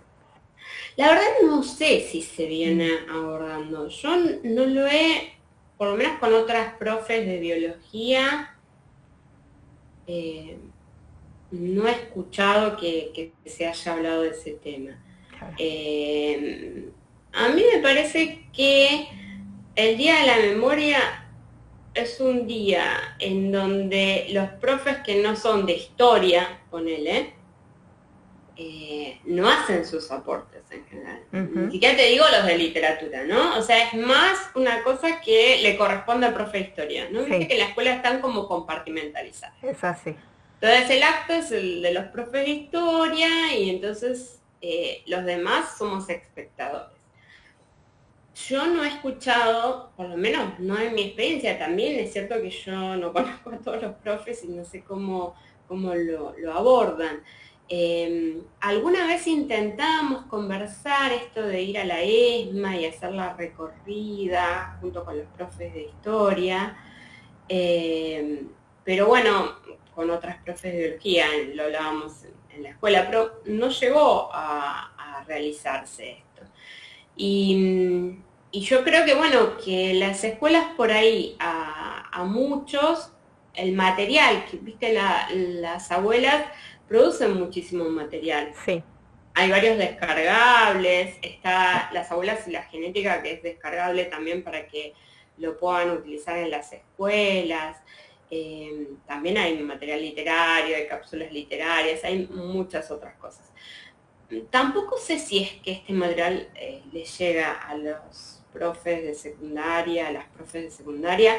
La 0.96 1.08
verdad 1.08 1.24
no 1.44 1.64
sé 1.64 2.02
si 2.02 2.22
se 2.22 2.46
viene 2.46 2.92
abordando. 3.12 3.88
Yo 3.88 4.16
no 4.44 4.66
lo 4.66 4.86
he, 4.86 5.34
por 5.78 5.90
lo 5.90 5.96
menos 5.96 6.20
con 6.20 6.32
otras 6.36 6.76
profes 6.76 7.26
de 7.26 7.40
biología, 7.40 8.56
eh, 10.06 10.60
no 11.54 11.88
he 11.88 11.92
escuchado 11.92 12.78
que, 12.78 13.34
se 13.46 13.68
haya 13.68 13.94
hablado 13.94 14.24
de 14.24 14.30
ese 14.30 14.54
tema. 14.54 15.00
Eh, 15.58 16.90
a 17.32 17.50
mí 17.50 17.64
me 17.74 17.80
parece 17.82 18.48
que 18.52 19.08
el 19.76 19.98
Día 19.98 20.20
de 20.20 20.28
la 20.28 20.38
Memoria 20.38 20.98
es 21.94 22.20
un 22.20 22.48
día 22.48 23.16
en 23.20 23.52
donde 23.52 24.28
los 24.32 24.50
profes 24.62 24.98
que 25.06 25.22
no 25.22 25.36
son 25.36 25.68
de 25.68 25.74
historia, 25.74 26.62
ponele, 26.72 27.34
eh, 28.56 29.20
no 29.26 29.48
hacen 29.48 29.86
sus 29.86 30.10
aportes 30.10 30.64
en 30.72 30.86
general. 30.86 31.22
Ni 31.32 31.72
siquiera 31.74 31.96
te 31.96 32.08
digo 32.08 32.26
los 32.32 32.48
de 32.48 32.58
literatura, 32.58 33.26
¿no? 33.26 33.58
O 33.58 33.62
sea, 33.62 33.90
es 33.90 33.94
más 33.94 34.40
una 34.56 34.84
cosa 34.84 35.22
que 35.22 35.60
le 35.62 35.78
corresponde 35.78 36.28
al 36.28 36.34
profe 36.34 36.60
de 36.60 36.64
historia, 36.64 37.10
¿no? 37.12 37.24
Viste 37.26 37.48
que 37.48 37.58
la 37.58 37.66
escuela 37.66 37.94
están 37.94 38.22
como 38.22 38.48
compartimentalizadas. 38.48 39.56
Es 39.64 39.84
así. 39.84 40.16
Entonces 40.64 40.92
el 40.92 41.04
acto 41.04 41.34
es 41.34 41.52
el 41.52 41.82
de 41.82 41.94
los 41.94 42.06
profes 42.06 42.46
de 42.46 42.52
historia 42.52 43.54
y 43.54 43.70
entonces 43.70 44.42
eh, 44.62 45.04
los 45.08 45.26
demás 45.26 45.78
somos 45.78 46.08
espectadores. 46.08 46.98
Yo 48.48 48.66
no 48.68 48.82
he 48.86 48.88
escuchado, 48.88 49.92
por 49.98 50.08
lo 50.08 50.16
menos 50.16 50.58
no 50.60 50.80
en 50.80 50.96
mi 50.96 51.02
experiencia 51.02 51.60
también, 51.60 52.00
es 52.00 52.14
cierto 52.14 52.42
que 52.42 52.50
yo 52.50 52.96
no 52.96 53.12
conozco 53.14 53.50
a 53.50 53.58
todos 53.58 53.82
los 53.82 53.96
profes 53.96 54.46
y 54.46 54.54
no 54.54 54.64
sé 54.64 54.86
cómo, 54.86 55.36
cómo 55.68 55.94
lo, 55.96 56.34
abordan. 56.54 57.22
Em, 57.68 58.42
alguna 58.62 59.06
vez 59.06 59.28
intentábamos 59.28 60.28
conversar 60.28 61.12
esto 61.12 61.42
de 61.42 61.62
ir 61.62 61.78
a 61.78 61.84
la 61.84 62.02
ESMA 62.04 62.78
y 62.78 62.86
hacer 62.86 63.12
la 63.12 63.34
recorrida 63.34 64.78
junto 64.80 65.04
con 65.04 65.18
los 65.18 65.28
profes 65.36 65.74
de 65.74 65.84
historia, 65.88 66.78
em, 67.50 68.48
pero 68.86 69.08
bueno, 69.08 69.56
con 69.96 70.10
otras 70.10 70.38
profes 70.44 70.74
de 70.74 70.80
biología, 70.80 71.26
lo 71.54 71.64
hablábamos 71.64 72.26
en, 72.50 72.64
la 72.64 72.70
escuela, 72.70 73.06
pero 73.08 73.42
no 73.46 73.70
llegó 73.70 74.30
a, 74.32 74.90
realizarse 75.26 76.18
esto. 76.18 76.42
Y, 77.16 78.18
yo 78.52 78.84
creo 78.84 79.06
que, 79.06 79.16
bueno, 79.16 79.58
que 79.58 79.94
las 79.94 80.24
escuelas 80.24 80.66
por 80.76 80.92
ahí, 80.92 81.36
a, 81.40 82.24
muchos, 82.26 83.12
el 83.54 83.72
material, 83.74 84.46
que 84.50 84.58
viste, 84.58 84.94
las 84.94 85.92
abuelas 85.92 86.46
producen 86.88 87.40
muchísimo 87.40 87.86
material. 87.86 88.52
Sí. 88.66 88.84
Hay 89.36 89.50
varios 89.50 89.78
descargables, 89.78 91.16
está 91.22 91.90
las 91.92 92.12
abuelas 92.12 92.48
y 92.48 92.52
la 92.52 92.64
genética 92.64 93.24
que 93.24 93.34
es 93.34 93.44
descargable 93.44 94.06
también 94.06 94.44
para 94.44 94.68
que 94.68 94.94
lo 95.38 95.58
puedan 95.58 95.92
utilizar 95.92 96.38
en 96.38 96.52
las 96.52 96.72
escuelas. 96.72 97.78
Em, 98.36 98.98
también 99.06 99.38
hay 99.38 99.62
material 99.62 100.02
literario, 100.02 100.76
hay 100.76 100.88
cápsulas 100.88 101.32
literarias, 101.32 102.04
hay 102.04 102.28
muchas 102.28 102.90
otras 102.90 103.16
cosas. 103.18 103.52
Tampoco 104.50 104.98
sé 104.98 105.20
si 105.20 105.44
es 105.44 105.52
que 105.62 105.74
este 105.74 105.94
material 105.94 106.50
eh, 106.56 106.82
le 106.92 107.06
llega 107.06 107.52
a 107.52 107.78
los 107.78 108.42
profes 108.52 109.04
de 109.04 109.14
secundaria, 109.14 110.08
a 110.08 110.12
las 110.12 110.26
profes 110.30 110.64
de 110.64 110.72
secundaria, 110.72 111.38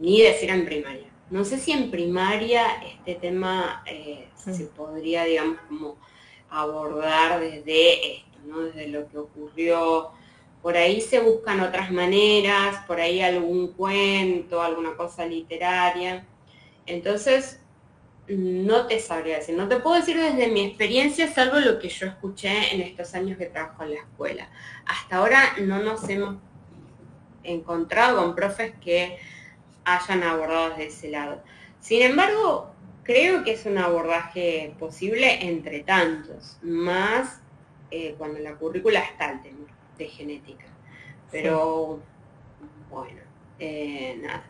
ni 0.00 0.20
decir 0.20 0.50
en 0.50 0.64
primaria. 0.64 1.06
No 1.30 1.44
sé 1.44 1.58
si 1.58 1.70
en 1.70 1.92
primaria 1.92 2.66
este 2.82 3.14
tema 3.14 3.84
eh, 3.86 4.28
se 4.34 4.64
mm. 4.64 4.68
podría, 4.70 5.22
digamos, 5.22 5.58
como 5.68 5.96
abordar 6.50 7.38
desde 7.38 8.16
esto, 8.16 8.38
¿no? 8.46 8.62
Desde 8.62 8.88
lo 8.88 9.06
que 9.08 9.18
ocurrió 9.18 10.10
por 10.64 10.78
ahí 10.78 11.02
se 11.02 11.20
buscan 11.20 11.60
otras 11.60 11.92
maneras, 11.92 12.86
por 12.86 12.98
ahí 12.98 13.20
algún 13.20 13.74
cuento, 13.74 14.62
alguna 14.62 14.96
cosa 14.96 15.26
literaria. 15.26 16.24
Entonces, 16.86 17.60
no 18.28 18.86
te 18.86 18.98
sabría 18.98 19.36
decir, 19.36 19.58
no 19.58 19.68
te 19.68 19.76
puedo 19.76 19.96
decir 19.96 20.18
desde 20.18 20.48
mi 20.48 20.64
experiencia, 20.64 21.30
salvo 21.30 21.60
lo 21.60 21.78
que 21.78 21.90
yo 21.90 22.06
escuché 22.06 22.74
en 22.74 22.80
estos 22.80 23.14
años 23.14 23.36
que 23.36 23.44
trabajo 23.44 23.82
en 23.82 23.90
la 23.90 24.00
escuela. 24.00 24.48
Hasta 24.86 25.18
ahora 25.18 25.52
no 25.60 25.80
nos 25.80 26.08
hemos 26.08 26.36
encontrado 27.42 28.22
con 28.22 28.34
profes 28.34 28.72
que 28.82 29.18
hayan 29.84 30.22
abordado 30.22 30.70
desde 30.70 30.86
ese 30.86 31.10
lado. 31.10 31.42
Sin 31.78 32.00
embargo, 32.00 32.70
creo 33.02 33.44
que 33.44 33.52
es 33.52 33.66
un 33.66 33.76
abordaje 33.76 34.74
posible 34.78 35.46
entre 35.46 35.80
tantos, 35.80 36.56
más 36.62 37.42
eh, 37.90 38.14
cuando 38.16 38.38
la 38.38 38.54
currícula 38.54 39.00
está 39.00 39.28
al 39.28 39.42
tema 39.42 39.73
de 39.98 40.08
genética. 40.08 40.64
Pero 41.30 42.00
bueno, 42.90 43.20
eh, 43.58 44.18
nada. 44.22 44.44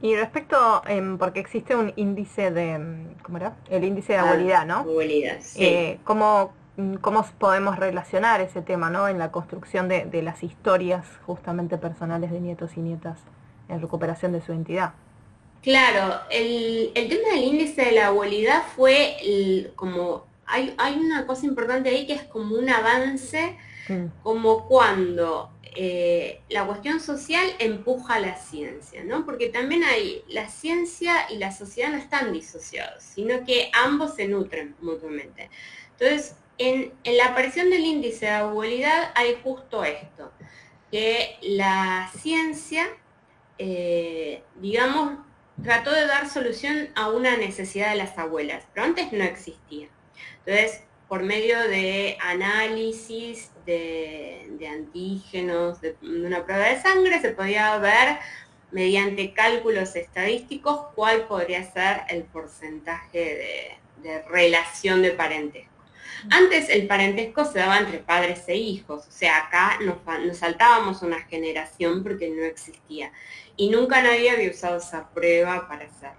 Y 0.00 0.14
respecto, 0.14 0.82
em, 0.86 1.18
porque 1.18 1.40
existe 1.40 1.74
un 1.74 1.92
índice 1.96 2.50
de, 2.50 2.72
em, 2.72 3.14
¿cómo 3.22 3.38
era? 3.38 3.56
El 3.68 3.84
índice 3.84 4.12
de 4.12 4.18
ah, 4.18 4.22
abuelidad, 4.22 4.66
¿no? 4.66 4.76
Abuelidad, 4.78 5.38
sí. 5.40 5.64
Eh, 5.64 5.98
¿cómo, 6.04 6.52
¿Cómo 7.00 7.24
podemos 7.38 7.76
relacionar 7.76 8.40
ese 8.40 8.62
tema, 8.62 8.90
¿no? 8.90 9.08
En 9.08 9.18
la 9.18 9.32
construcción 9.32 9.88
de, 9.88 10.04
de 10.04 10.22
las 10.22 10.44
historias 10.44 11.04
justamente 11.26 11.76
personales 11.78 12.30
de 12.30 12.40
nietos 12.40 12.76
y 12.76 12.80
nietas 12.80 13.18
en 13.68 13.80
recuperación 13.80 14.32
de 14.32 14.40
su 14.40 14.52
identidad. 14.52 14.92
Claro, 15.62 16.20
el, 16.30 16.92
el 16.94 17.08
tema 17.08 17.30
del 17.34 17.44
índice 17.44 17.86
de 17.86 17.92
la 17.92 18.06
abuelidad 18.08 18.62
fue 18.76 19.16
como, 19.74 20.24
hay, 20.46 20.74
hay 20.78 20.94
una 20.98 21.26
cosa 21.26 21.46
importante 21.46 21.88
ahí 21.88 22.06
que 22.06 22.14
es 22.14 22.22
como 22.22 22.56
un 22.56 22.70
avance, 22.70 23.56
mm. 23.88 24.22
como 24.22 24.66
cuando 24.66 25.50
eh, 25.80 26.40
la 26.48 26.66
cuestión 26.66 26.98
social 26.98 27.46
empuja 27.58 28.14
a 28.14 28.20
la 28.20 28.36
ciencia, 28.36 29.04
¿no? 29.04 29.24
Porque 29.24 29.48
también 29.48 29.84
hay, 29.84 30.24
la 30.28 30.48
ciencia 30.48 31.30
y 31.30 31.36
la 31.36 31.52
sociedad 31.52 31.90
no 31.90 31.98
están 31.98 32.32
disociados, 32.32 33.02
sino 33.02 33.44
que 33.44 33.70
ambos 33.72 34.16
se 34.16 34.26
nutren 34.26 34.74
mutuamente. 34.80 35.50
Entonces, 35.92 36.36
en, 36.58 36.92
la 37.04 37.26
aparición 37.26 37.70
del 37.70 37.84
índice 37.84 38.26
de 38.26 38.32
abuelidad 38.32 39.12
hay 39.14 39.38
justo 39.42 39.84
esto, 39.84 40.32
que 40.90 41.36
la 41.42 42.10
ciencia, 42.18 42.88
eh, 43.58 44.42
digamos, 44.56 45.18
trató 45.62 45.92
de 45.92 46.06
dar 46.06 46.28
solución 46.28 46.88
a 46.94 47.10
una 47.10 47.36
necesidad 47.36 47.90
de 47.90 47.96
las 47.98 48.16
abuelas, 48.18 48.64
pero 48.72 48.86
antes 48.86 49.12
no 49.12 49.22
existía. 49.22 49.88
Entonces, 50.44 50.82
por 51.08 51.22
medio 51.22 51.58
de 51.68 52.16
análisis 52.20 53.50
de, 53.64 54.68
antígenos, 54.70 55.80
de, 55.80 55.96
una 56.02 56.44
prueba 56.44 56.66
de 56.66 56.80
sangre, 56.80 57.20
se 57.20 57.30
podía 57.30 57.78
ver 57.78 58.18
mediante 58.70 59.32
cálculos 59.32 59.96
estadísticos 59.96 60.88
cuál 60.94 61.26
podría 61.26 61.62
ser 61.72 62.02
el 62.08 62.24
porcentaje 62.24 63.78
de 64.02 64.22
relación 64.28 65.02
de 65.02 65.12
parentesco. 65.12 65.78
Antes 66.30 66.68
el 66.68 66.86
parentesco 66.86 67.44
se 67.44 67.60
daba 67.60 67.78
entre 67.78 67.98
padres 67.98 68.44
e 68.48 68.56
hijos, 68.56 69.06
o 69.06 69.10
sea, 69.10 69.38
acá 69.38 69.78
nos, 69.80 70.38
saltábamos 70.38 71.02
una 71.02 71.20
generación 71.22 72.02
porque 72.02 72.28
no 72.28 72.42
existía. 72.42 73.12
Y 73.56 73.70
nunca 73.70 74.02
nadie 74.02 74.30
había 74.30 74.50
usado 74.50 74.78
esa 74.78 75.10
prueba 75.10 75.68
para 75.68 75.84
hacerlo. 75.84 76.18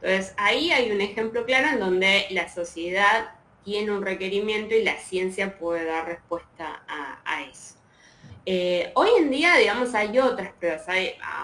Entonces, 0.00 0.34
ahí 0.38 0.70
hay 0.72 0.90
un 0.92 1.00
ejemplo 1.00 1.44
claro 1.44 1.68
en 1.68 1.80
donde 1.80 2.26
la 2.30 2.48
sociedad 2.48 3.34
tiene 3.64 3.92
un 3.92 4.02
requerimiento 4.02 4.74
y 4.74 4.82
la 4.82 4.96
ciencia 4.96 5.58
puede 5.58 5.84
dar 5.84 6.06
respuesta 6.06 6.82
a, 6.88 7.42
eso. 7.42 7.76
Eh, 8.46 8.90
hoy 8.94 9.10
en 9.18 9.30
día, 9.30 9.56
digamos, 9.56 9.94
hay 9.94 10.18
otras 10.18 10.52
pruebas. 10.52 10.86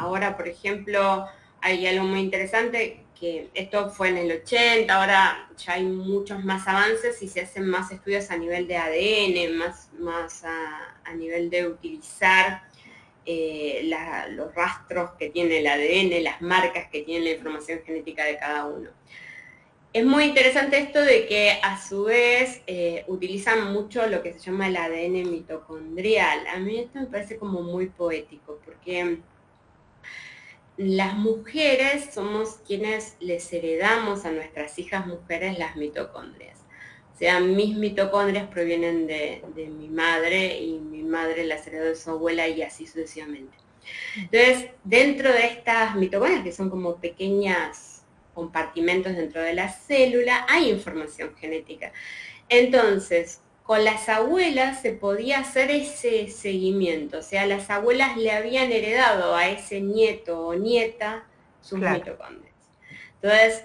ahora, 0.00 0.36
por 0.36 0.48
ejemplo, 0.48 1.26
hay 1.60 1.86
algo 1.86 2.04
muy 2.04 2.20
interesante 2.20 3.06
que 3.18 3.48
esto 3.54 3.90
fue 3.90 4.10
en 4.10 4.18
el 4.18 4.32
80, 4.42 4.94
ahora 4.94 5.48
ya 5.56 5.74
hay 5.74 5.84
muchos 5.84 6.44
más 6.44 6.68
avances 6.68 7.22
y 7.22 7.28
se 7.28 7.40
hacen 7.40 7.66
más 7.66 7.90
estudios 7.90 8.30
a 8.30 8.36
nivel 8.36 8.68
de 8.68 8.76
ADN, 8.76 9.56
más, 9.56 9.90
más 9.98 10.44
a, 10.44 11.14
nivel 11.14 11.48
de 11.48 11.66
utilizar 11.66 12.62
eh, 13.24 13.90
los 14.30 14.54
rastros 14.54 15.12
que 15.18 15.30
tiene 15.30 15.58
el 15.58 15.66
ADN, 15.66 16.22
las 16.22 16.42
marcas 16.42 16.88
que 16.90 17.02
tiene 17.02 17.24
la 17.24 17.30
información 17.32 17.80
genética 17.84 18.24
de 18.24 18.38
cada 18.38 18.66
uno. 18.66 18.90
Es 19.96 20.04
muy 20.04 20.24
interesante 20.24 20.76
esto 20.76 21.00
de 21.00 21.24
que 21.26 21.52
a 21.62 21.80
su 21.80 22.04
vez 22.04 22.60
eh, 22.66 23.04
utilizan 23.06 23.72
mucho 23.72 24.06
lo 24.06 24.22
que 24.22 24.34
se 24.34 24.40
llama 24.40 24.68
el 24.68 24.76
ADN 24.76 25.30
mitocondrial. 25.30 26.46
A 26.48 26.58
mí 26.58 26.80
esto 26.80 27.00
me 27.00 27.06
parece 27.06 27.38
como 27.38 27.62
muy 27.62 27.86
poético, 27.86 28.60
porque 28.62 29.20
las 30.76 31.14
mujeres 31.14 32.10
somos 32.12 32.56
quienes 32.66 33.16
les 33.20 33.50
heredamos 33.54 34.26
a 34.26 34.32
nuestras 34.32 34.78
hijas 34.78 35.06
mujeres 35.06 35.58
las 35.58 35.76
mitocondrias. 35.76 36.58
O 37.14 37.18
sea, 37.18 37.40
mis 37.40 37.74
mitocondrias 37.74 38.48
provienen 38.48 39.06
de, 39.06 39.40
mi 39.56 39.88
madre 39.88 40.60
y 40.60 40.78
mi 40.78 41.04
madre 41.04 41.46
las 41.46 41.66
heredó 41.66 41.86
de 41.86 41.96
su 41.96 42.10
abuela 42.10 42.46
y 42.46 42.60
así 42.60 42.86
sucesivamente. 42.86 43.56
Entonces, 44.14 44.72
dentro 44.84 45.32
de 45.32 45.46
estas 45.46 45.96
mitocondrias, 45.96 46.44
que 46.44 46.52
son 46.52 46.68
como 46.68 46.96
pequeñas 46.96 47.95
compartimentos 48.36 49.16
dentro 49.16 49.40
de 49.40 49.54
la 49.54 49.70
célula, 49.70 50.44
hay 50.46 50.70
información 50.70 51.34
genética. 51.36 51.90
Entonces, 52.50 53.40
con 53.64 53.82
las 53.82 54.08
abuelas 54.10 54.82
se 54.82 54.92
podía 54.92 55.40
hacer 55.40 55.70
ese 55.70 56.28
seguimiento, 56.28 57.18
o 57.18 57.22
sea, 57.22 57.46
las 57.46 57.70
abuelas 57.70 58.16
le 58.18 58.30
habían 58.30 58.70
heredado 58.70 59.34
a 59.34 59.48
ese 59.48 59.80
nieto 59.80 60.46
o 60.46 60.54
nieta 60.54 61.24
sus 61.62 61.80
mitocondrias. 61.80 62.54
Entonces, 63.14 63.64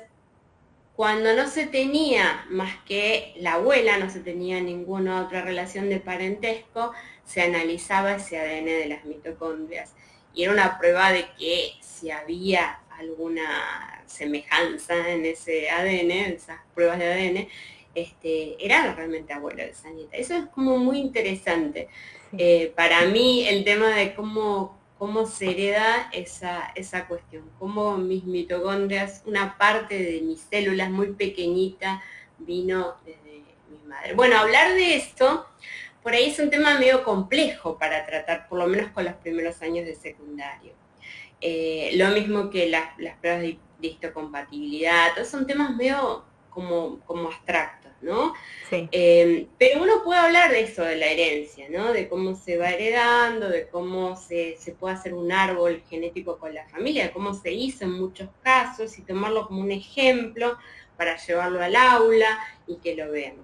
cuando 0.95 1.35
no 1.35 1.47
se 1.47 1.65
tenía 1.65 2.45
más 2.49 2.73
que 2.85 3.33
la 3.37 3.55
abuela, 3.55 3.97
no 3.97 4.09
se 4.09 4.21
tenía 4.21 4.61
ninguna 4.61 5.21
otra 5.21 5.41
relación 5.41 5.89
de 5.89 5.99
parentesco, 5.99 6.93
se 7.25 7.41
analizaba 7.41 8.15
ese 8.15 8.39
ADN 8.39 8.65
de 8.65 8.85
las 8.87 9.03
mitocondrias. 9.03 9.93
Y 10.33 10.43
era 10.43 10.53
una 10.53 10.79
prueba 10.79 11.11
de 11.11 11.25
que 11.37 11.73
si 11.81 12.09
había 12.09 12.79
alguna 12.97 14.00
semejanza 14.11 15.09
en 15.09 15.25
ese 15.25 15.69
ADN, 15.69 16.11
esas 16.11 16.59
pruebas 16.73 16.99
de 16.99 17.11
ADN, 17.11 17.47
este, 17.95 18.63
era 18.63 18.93
realmente 18.93 19.33
abuelo 19.33 19.63
de 19.63 19.69
esa 19.69 19.89
nieta. 19.89 20.15
Eso 20.15 20.35
es 20.35 20.45
como 20.47 20.77
muy 20.77 20.99
interesante. 20.99 21.89
Eh, 22.37 22.71
para 22.75 23.05
mí 23.05 23.47
el 23.47 23.63
tema 23.65 23.89
de 23.89 24.13
cómo, 24.13 24.79
cómo 24.97 25.25
se 25.25 25.51
hereda 25.51 26.09
esa, 26.13 26.71
esa 26.75 27.07
cuestión, 27.07 27.49
cómo 27.59 27.97
mis 27.97 28.23
mitocondrias, 28.23 29.23
una 29.25 29.57
parte 29.57 30.01
de 30.01 30.21
mis 30.21 30.41
células 30.41 30.89
muy 30.89 31.13
pequeñita 31.13 32.01
vino 32.37 32.95
desde 33.05 33.43
mi 33.69 33.87
madre. 33.87 34.13
Bueno, 34.13 34.37
hablar 34.37 34.73
de 34.73 34.95
esto, 34.95 35.45
por 36.01 36.13
ahí 36.13 36.29
es 36.29 36.39
un 36.39 36.49
tema 36.49 36.79
medio 36.79 37.03
complejo 37.03 37.77
para 37.77 38.05
tratar, 38.05 38.47
por 38.47 38.59
lo 38.59 38.67
menos 38.67 38.91
con 38.91 39.03
los 39.03 39.13
primeros 39.15 39.61
años 39.61 39.85
de 39.85 39.95
secundario. 39.95 40.73
Eh, 41.41 41.91
lo 41.95 42.09
mismo 42.09 42.49
que 42.49 42.69
las, 42.69 42.91
pruebas 43.19 43.41
de, 43.41 43.57
de 43.81 43.87
histocompatibilidad, 43.87 45.13
todos 45.15 45.27
son 45.27 45.45
temas 45.47 45.75
medio 45.75 46.23
como, 46.51 46.99
como 47.05 47.29
abstractos, 47.29 47.91
¿no? 48.01 48.33
Eh, 48.71 49.47
pero 49.57 49.81
uno 49.81 50.03
puede 50.03 50.19
hablar 50.19 50.51
de 50.51 50.61
eso, 50.61 50.83
de 50.83 50.97
la 50.97 51.07
herencia, 51.07 51.67
¿no? 51.69 51.91
De 51.93 52.07
cómo 52.07 52.35
se 52.35 52.57
va 52.57 52.69
heredando, 52.69 53.49
de 53.49 53.67
cómo 53.67 54.15
se, 54.15 54.57
puede 54.79 54.95
hacer 54.95 55.13
un 55.13 55.31
árbol 55.31 55.81
genético 55.89 56.37
con 56.37 56.53
la 56.53 56.67
familia, 56.67 57.05
de 57.05 57.11
cómo 57.11 57.33
se 57.33 57.51
hizo 57.51 57.85
en 57.85 57.93
muchos 57.93 58.29
casos 58.43 58.97
y 58.99 59.01
tomarlo 59.01 59.47
como 59.47 59.61
un 59.61 59.71
ejemplo 59.71 60.57
para 60.97 61.17
llevarlo 61.17 61.63
al 61.63 61.75
aula 61.75 62.39
y 62.67 62.75
que 62.77 62.95
lo 62.95 63.09
vean. 63.11 63.35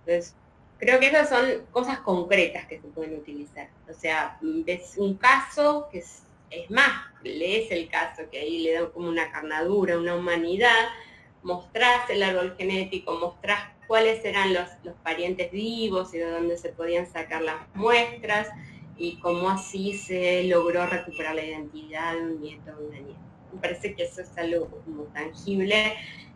Entonces, 0.00 0.34
creo 0.78 0.98
que 0.98 1.06
esas 1.06 1.28
son 1.28 1.66
cosas 1.70 2.00
concretas 2.00 2.66
que 2.66 2.80
se 2.80 2.88
pueden 2.88 3.14
utilizar. 3.14 3.68
O 3.88 3.94
sea, 3.94 4.38
ves 4.40 4.94
un 4.96 5.14
caso 5.14 5.88
que 5.90 5.98
es, 5.98 6.24
es 6.50 6.70
más, 6.70 6.90
lees 7.22 7.70
el 7.70 7.88
caso 7.88 8.22
que 8.30 8.40
ahí 8.40 8.58
le 8.58 8.72
da 8.72 8.90
como 8.90 9.08
una 9.08 9.30
carnadura, 9.30 9.98
una 9.98 10.14
humanidad, 10.14 10.88
mostrás 11.42 12.08
el 12.10 12.22
árbol 12.22 12.54
genético, 12.58 13.14
mostrás 13.14 13.70
cuáles 13.86 14.24
eran 14.24 14.54
los, 14.54 14.68
parientes 15.02 15.50
vivos 15.50 16.14
y 16.14 16.18
de 16.18 16.30
dónde 16.30 16.56
se 16.56 16.70
podían 16.70 17.06
sacar 17.10 17.42
las 17.42 17.56
muestras 17.74 18.48
y 18.96 19.16
cómo 19.16 19.50
así 19.50 19.94
se 19.94 20.44
logró 20.44 20.86
recuperar 20.86 21.34
la 21.34 21.44
identidad 21.44 22.14
de 22.14 22.20
un 22.20 22.40
nieto 22.40 22.72
o 22.78 22.86
una 22.86 22.98
nieta. 22.98 23.20
Me 23.52 23.60
parece 23.60 23.94
que 23.94 24.04
eso 24.04 24.20
es 24.20 24.36
algo 24.38 24.68
como 24.84 25.04
tangible 25.04 25.94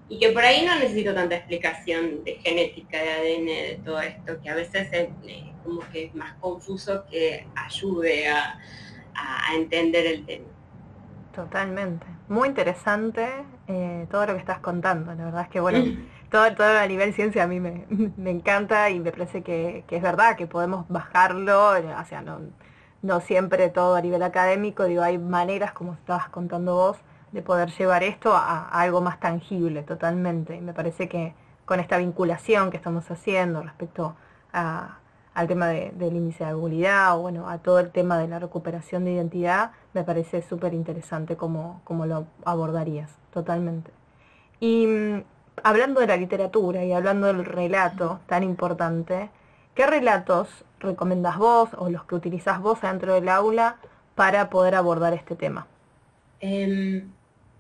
y 0.09 0.18
que 0.18 0.31
por 0.31 0.42
ahí 0.42 0.64
no 0.64 0.79
necesito 0.79 1.14
tanta 1.14 1.37
explicación 1.37 2.24
de 2.24 2.37
genética, 2.37 3.00
de 3.00 3.11
ADN, 3.12 3.46
de 3.46 3.81
todo 3.85 4.00
esto, 4.00 4.40
que 4.42 4.50
a 4.50 4.55
veces 4.55 4.88
es 4.92 5.09
eh, 5.27 5.53
como 5.62 5.81
que 5.90 6.05
es 6.07 6.14
más 6.14 6.35
confuso 6.40 7.05
que 7.11 7.46
ayude 7.55 8.29
a 8.29 8.59
entender 9.55 10.07
el 10.07 10.27
tema. 10.27 10.46
Totalmente. 11.35 12.07
Muy 12.29 12.48
interesante 12.48 13.29
eh, 13.66 14.07
todo 14.11 14.27
lo 14.27 14.35
que 14.35 14.38
estás 14.38 14.61
contando. 14.61 15.14
La 15.14 15.24
verdad 15.24 15.42
es 15.42 15.48
que, 15.48 15.61
bueno, 15.61 15.79
todo, 16.31 16.55
todo 16.55 16.79
a 16.79 16.87
nivel 16.87 17.12
ciencia 17.12 17.44
a 17.44 17.46
mí 17.46 17.61
me, 17.61 17.87
encanta 18.31 18.90
y 18.90 19.00
me 19.00 19.11
parece 19.11 19.42
que, 19.42 19.85
es 19.88 20.03
verdad 20.03 20.37
que 20.37 20.46
podemos 20.46 20.87
bajarlo, 20.88 21.70
o 21.70 22.05
sea, 22.05 22.22
no, 22.22 22.40
no 23.03 23.20
siempre 23.20 23.68
todo 23.68 23.96
a 23.96 24.00
nivel 24.00 24.22
académico, 24.22 24.85
digo, 24.85 25.03
hay 25.03 25.18
maneras, 25.18 25.72
como 25.72 25.94
estabas 25.94 26.29
contando 26.29 26.74
vos, 26.74 26.98
de 27.33 27.42
poder 27.42 27.70
llevar 27.70 28.05
esto 28.05 28.33
a, 28.35 28.68
algo 28.68 29.00
más 29.00 29.18
tangible, 29.18 29.83
totalmente. 29.83 30.57
Y 30.57 30.61
me 30.61 30.72
parece 30.72 31.09
que 31.09 31.35
con 31.64 31.81
esta 31.81 31.98
vinculación 31.98 32.70
que 32.70 32.77
estamos 32.77 33.11
haciendo 33.11 33.62
respecto 33.62 34.16
a, 34.53 34.98
al 35.35 35.49
tema 35.49 35.68
del 35.68 36.16
índice 36.16 36.44
de 36.44 36.55
o 36.55 37.18
bueno, 37.20 37.49
a 37.49 37.59
todo 37.59 37.81
el 37.81 37.90
tema 37.90 38.18
de 38.18 38.29
la 38.29 38.38
recuperación 38.38 39.05
de 39.05 39.12
identidad, 39.12 39.73
me 39.92 40.05
parece 40.05 40.42
súper 40.42 40.75
interesante 40.75 41.37
cómo, 41.37 41.83
lo 42.07 42.27
abordarías, 42.44 43.11
totalmente. 43.33 43.90
Y 44.61 44.87
mm, 44.87 45.25
hablando 45.64 46.01
de 46.01 46.07
la 46.07 46.16
literatura 46.16 46.85
y 46.85 46.92
hablando 46.92 47.27
del 47.27 47.44
relato 47.44 48.20
tan 48.27 48.44
importante, 48.44 49.31
¿qué 49.75 49.87
relatos 49.87 50.64
recomendás 50.79 51.37
vos 51.38 51.70
o 51.79 51.90
los 51.90 52.05
que 52.05 52.14
utilizás 52.14 52.61
vos 52.61 52.81
dentro 52.81 53.14
del 53.14 53.29
aula 53.29 53.77
para 54.14 54.51
poder 54.51 54.77
abordar 54.77 55.14
este 55.14 55.35
tema? 55.35 55.66
Em, 56.40 57.11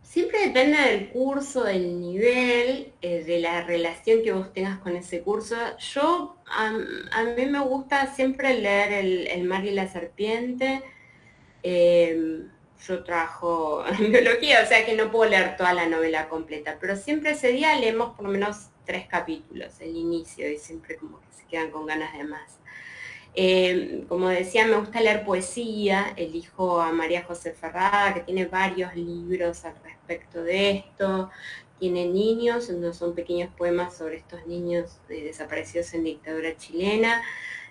siempre 0.04 0.46
depende 0.46 0.78
del 0.78 1.08
curso, 1.08 1.64
del 1.64 2.00
nivel, 2.00 2.92
eh, 3.02 3.24
de 3.24 3.40
la 3.40 3.62
relación 3.62 4.22
que 4.22 4.32
vos 4.32 4.52
tengas 4.52 4.78
con 4.78 4.94
ese 4.94 5.22
curso. 5.22 5.56
Yo, 5.78 6.36
a, 6.46 6.70
mí 7.36 7.46
me 7.46 7.60
gusta 7.60 8.14
siempre 8.14 8.54
leer 8.60 8.92
el, 9.26 9.44
mar 9.44 9.64
y 9.64 9.72
la 9.72 9.88
serpiente. 9.88 10.82
Em, 11.62 12.48
yo 12.86 13.02
trabajo 13.02 13.84
en 13.98 14.12
biología, 14.12 14.62
o 14.62 14.66
sea 14.66 14.84
que 14.84 14.94
no 14.94 15.10
puedo 15.10 15.30
leer 15.30 15.56
toda 15.56 15.72
la 15.72 15.86
novela 15.86 16.28
completa, 16.28 16.76
pero 16.80 16.96
siempre 16.96 17.30
ese 17.32 17.48
día 17.48 17.74
leemos 17.78 18.14
por 18.14 18.26
lo 18.26 18.30
menos 18.30 18.68
tres 18.84 19.06
capítulos, 19.08 19.80
el 19.80 19.96
inicio, 19.96 20.50
y 20.50 20.58
siempre 20.58 20.96
como 20.96 21.18
que 21.20 21.32
se 21.32 21.46
quedan 21.46 21.70
con 21.70 21.86
ganas 21.86 22.12
de 22.16 22.24
más. 22.24 22.58
Eh, 23.36 24.04
como 24.08 24.28
decía, 24.28 24.66
me 24.66 24.76
gusta 24.76 25.00
leer 25.00 25.24
poesía, 25.24 26.12
elijo 26.16 26.80
a 26.80 26.92
María 26.92 27.24
José 27.24 27.52
Ferrada, 27.52 28.14
que 28.14 28.20
tiene 28.20 28.46
varios 28.46 28.94
libros 28.94 29.64
al 29.64 29.74
respecto 29.82 30.42
de 30.44 30.70
esto, 30.70 31.30
tiene 31.80 32.06
niños, 32.06 32.70
no 32.70 32.92
son 32.94 33.14
pequeños 33.14 33.50
poemas 33.56 33.96
sobre 33.96 34.16
estos 34.18 34.46
niños 34.46 34.98
desaparecidos 35.08 35.92
en 35.94 36.04
dictadura 36.04 36.56
chilena, 36.56 37.22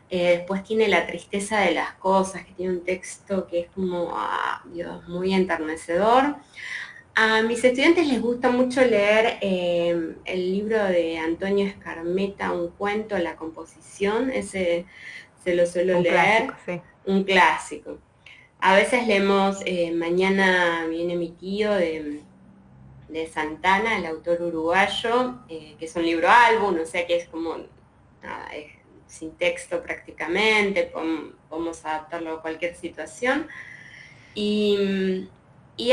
eh, 0.10 0.38
después 0.38 0.64
tiene 0.64 0.88
La 0.90 1.08
tristeza 1.08 1.62
de 1.62 1.74
las 1.74 1.94
cosas, 1.94 2.46
que 2.46 2.52
tiene 2.54 2.74
un 2.74 2.84
texto 2.84 3.48
que 3.48 3.62
es 3.62 3.68
como, 3.70 4.12
ah, 4.14 4.62
Dios, 4.72 5.08
muy 5.08 5.34
enternecedor. 5.34 6.36
A 7.16 7.42
mis 7.44 7.64
estudiantes 7.64 8.08
les 8.08 8.22
gusta 8.22 8.50
mucho 8.50 8.82
leer 8.82 9.38
eh, 9.42 10.16
el 10.26 10.52
libro 10.52 10.84
de 10.84 11.20
Antonio 11.20 11.66
Escarmeta, 11.66 12.52
un 12.52 12.70
cuento, 12.70 13.18
La 13.18 13.36
composición, 13.36 14.30
ese 14.32 14.86
se 15.44 15.56
lo 15.56 15.66
suelo 15.66 16.00
leer. 16.00 16.54
Un 17.06 17.24
clásico. 17.24 17.98
A 18.60 18.76
veces 18.76 19.06
leemos, 19.08 19.58
eh, 19.66 19.92
mañana 19.92 20.86
viene 20.88 21.16
mi 21.16 21.32
tío 21.32 21.74
de, 21.74 22.22
Santana, 23.32 23.98
el 23.98 24.06
autor 24.06 24.42
uruguayo, 24.42 25.40
que 25.48 25.78
es 25.80 25.96
un 25.96 26.04
libro 26.04 26.30
álbum, 26.30 26.80
o 26.82 26.86
sea 26.86 27.06
que 27.06 27.18
es 27.18 27.28
como, 27.28 27.58
nada, 28.24 28.48
es 28.56 28.72
sin 29.14 29.32
texto 29.36 29.84
prácticamente, 29.84 30.92
podemos 31.48 31.86
adaptarlo 31.86 32.34
a 32.34 32.42
cualquier 32.42 32.76
situación. 32.76 33.48
Y, 34.34 35.30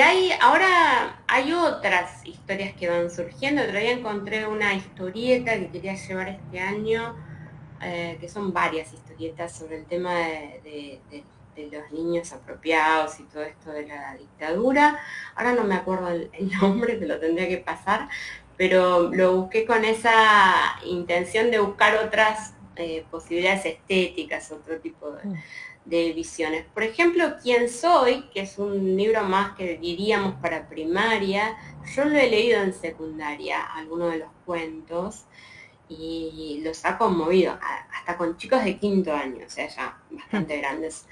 hay, 0.00 0.30
ahora 0.40 1.22
hay 1.26 1.52
otras 1.52 2.24
historias 2.26 2.74
que 2.74 2.88
van 2.88 3.10
surgiendo. 3.10 3.62
Otro 3.62 3.78
día 3.78 3.92
encontré 3.92 4.46
una 4.46 4.74
historieta 4.74 5.58
que 5.58 5.68
quería 5.68 5.94
llevar 5.94 6.28
este 6.28 6.60
año, 6.60 7.14
eh, 7.82 8.16
que 8.20 8.28
son 8.28 8.52
varias 8.52 8.92
historietas 9.20 9.56
sobre 9.56 9.76
el 9.76 9.87
tema 9.87 10.14
de, 10.14 11.00
los 11.70 11.92
niños 11.92 12.33
apropiados 12.33 13.20
y 13.20 13.24
todo 13.24 13.42
esto 13.42 13.70
de 13.70 13.87
la 13.87 14.16
dictadura. 14.16 14.98
Ahora 15.35 15.52
no 15.52 15.64
me 15.64 15.74
acuerdo 15.74 16.09
el, 16.09 16.30
el 16.33 16.50
nombre, 16.61 16.94
te 16.96 17.06
lo 17.06 17.20
tendría 17.20 17.48
que 17.48 17.59
pasar, 17.59 18.09
pero 18.56 19.11
lo 19.12 19.37
busqué 19.37 19.66
con 19.66 19.85
esa 19.85 20.78
intención 20.87 21.50
de 21.50 21.59
buscar 21.59 21.96
otras 21.96 22.54
eh, 22.76 23.04
posibilidades 23.11 23.66
estéticas, 23.66 24.50
otro 24.52 24.80
tipo 24.80 25.12
mm. 25.22 25.35
de, 25.85 26.12
visiones. 26.14 26.64
Por 26.72 26.83
ejemplo, 26.83 27.37
¿Quién 27.42 27.68
soy? 27.68 28.22
que 28.33 28.40
es 28.40 28.59
un 28.59 28.96
libro 28.96 29.22
más 29.24 29.54
que 29.54 29.76
diríamos 29.76 30.37
para 30.40 30.66
primaria, 30.66 31.59
yo 31.94 32.06
lo 32.06 32.16
he 32.16 32.30
leído 32.30 32.62
en 32.62 32.72
secundaria, 32.72 33.62
algunos 33.74 34.12
de 34.12 34.20
los 34.20 34.30
cuentos, 34.46 35.26
y 35.90 36.61
los 36.64 36.85
ha 36.85 36.96
conmovido, 36.96 37.59
hasta 37.92 38.16
con 38.16 38.37
chicos 38.37 38.64
de 38.64 38.79
quinto 38.79 39.12
año, 39.12 39.44
o 39.46 39.50
sea, 39.50 39.68
ya 39.68 39.98
bastante 40.11 40.57
grandes, 40.61 41.07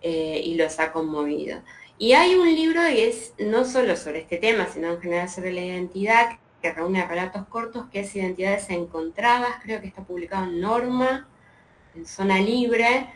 eh, 0.00 0.40
y 0.44 0.54
los 0.54 0.78
ha 0.78 0.92
conmovido. 0.92 1.60
Y 1.98 2.12
hay 2.12 2.34
un 2.34 2.46
libro 2.54 2.80
que 2.82 3.08
es 3.08 3.34
no 3.38 3.64
solo 3.64 3.96
sobre 3.96 4.20
este 4.20 4.38
tema, 4.38 4.66
sino 4.66 4.92
en 4.92 5.00
general 5.00 5.28
sobre 5.28 5.52
la 5.52 5.60
identidad, 5.60 6.38
que 6.62 6.72
reúne 6.72 7.06
relatos 7.06 7.46
cortos, 7.48 7.86
que 7.90 8.00
es 8.00 8.14
Identidades 8.14 8.70
Encontradas, 8.70 9.56
creo 9.62 9.80
que 9.80 9.86
está 9.86 10.02
publicado 10.02 10.44
en 10.44 10.60
Norma, 10.60 11.28
en 11.94 12.06
Zona 12.06 12.38
Libre, 12.38 13.08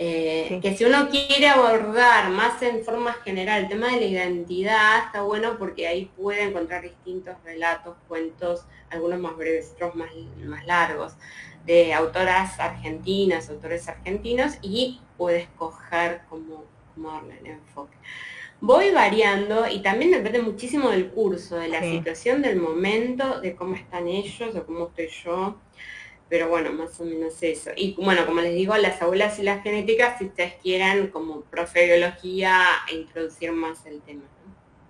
eh, 0.00 0.60
que 0.62 0.76
si 0.76 0.84
uno 0.84 1.08
quiere 1.08 1.48
abordar 1.48 2.30
más 2.30 2.62
en 2.62 2.84
forma 2.84 3.14
general 3.14 3.62
el 3.62 3.68
tema 3.68 3.88
de 3.88 4.00
la 4.00 4.06
identidad, 4.06 5.06
está 5.06 5.22
bueno 5.22 5.58
porque 5.58 5.88
ahí 5.88 6.04
puede 6.16 6.44
encontrar 6.44 6.82
distintos 6.82 7.34
relatos, 7.44 7.96
cuentos, 8.06 8.64
algunos 8.90 9.18
más 9.18 9.36
breves, 9.36 9.72
otros 9.74 9.96
más, 9.96 10.10
más 10.44 10.64
largos, 10.66 11.14
de 11.66 11.92
autoras 11.92 12.60
argentinas, 12.60 13.50
autores 13.50 13.88
argentinos, 13.88 14.54
y 14.62 15.00
puede 15.16 15.40
escoger 15.40 16.22
cómo, 16.30 16.64
cómo 16.94 17.10
darle 17.10 17.38
el 17.40 17.46
enfoque. 17.46 17.96
Voy 18.60 18.90
variando 18.92 19.68
y 19.68 19.80
también 19.80 20.12
depende 20.12 20.42
muchísimo 20.42 20.90
del 20.90 21.10
curso, 21.10 21.56
de 21.56 21.68
la 21.68 21.80
situación, 21.80 22.40
del 22.40 22.56
momento, 22.60 23.40
de 23.40 23.56
cómo 23.56 23.74
están 23.74 24.06
ellos 24.06 24.54
o 24.54 24.64
cómo 24.64 24.86
estoy 24.86 25.08
yo. 25.24 25.56
Pero 26.28 26.48
bueno, 26.48 26.72
más 26.72 27.00
o 27.00 27.04
menos 27.04 27.42
eso. 27.42 27.70
Y 27.76 27.94
bueno, 27.94 28.26
como 28.26 28.40
les 28.40 28.54
digo, 28.54 28.76
las 28.76 29.00
aulas 29.00 29.38
y 29.38 29.42
las 29.42 29.62
genéticas, 29.62 30.18
si 30.18 30.26
ustedes 30.26 30.54
quieran, 30.62 31.08
como 31.08 31.40
profe 31.42 31.80
de 31.80 31.96
biología, 31.96 32.62
introducir 32.92 33.52
más 33.52 33.86
el 33.86 34.00
tema. 34.02 34.24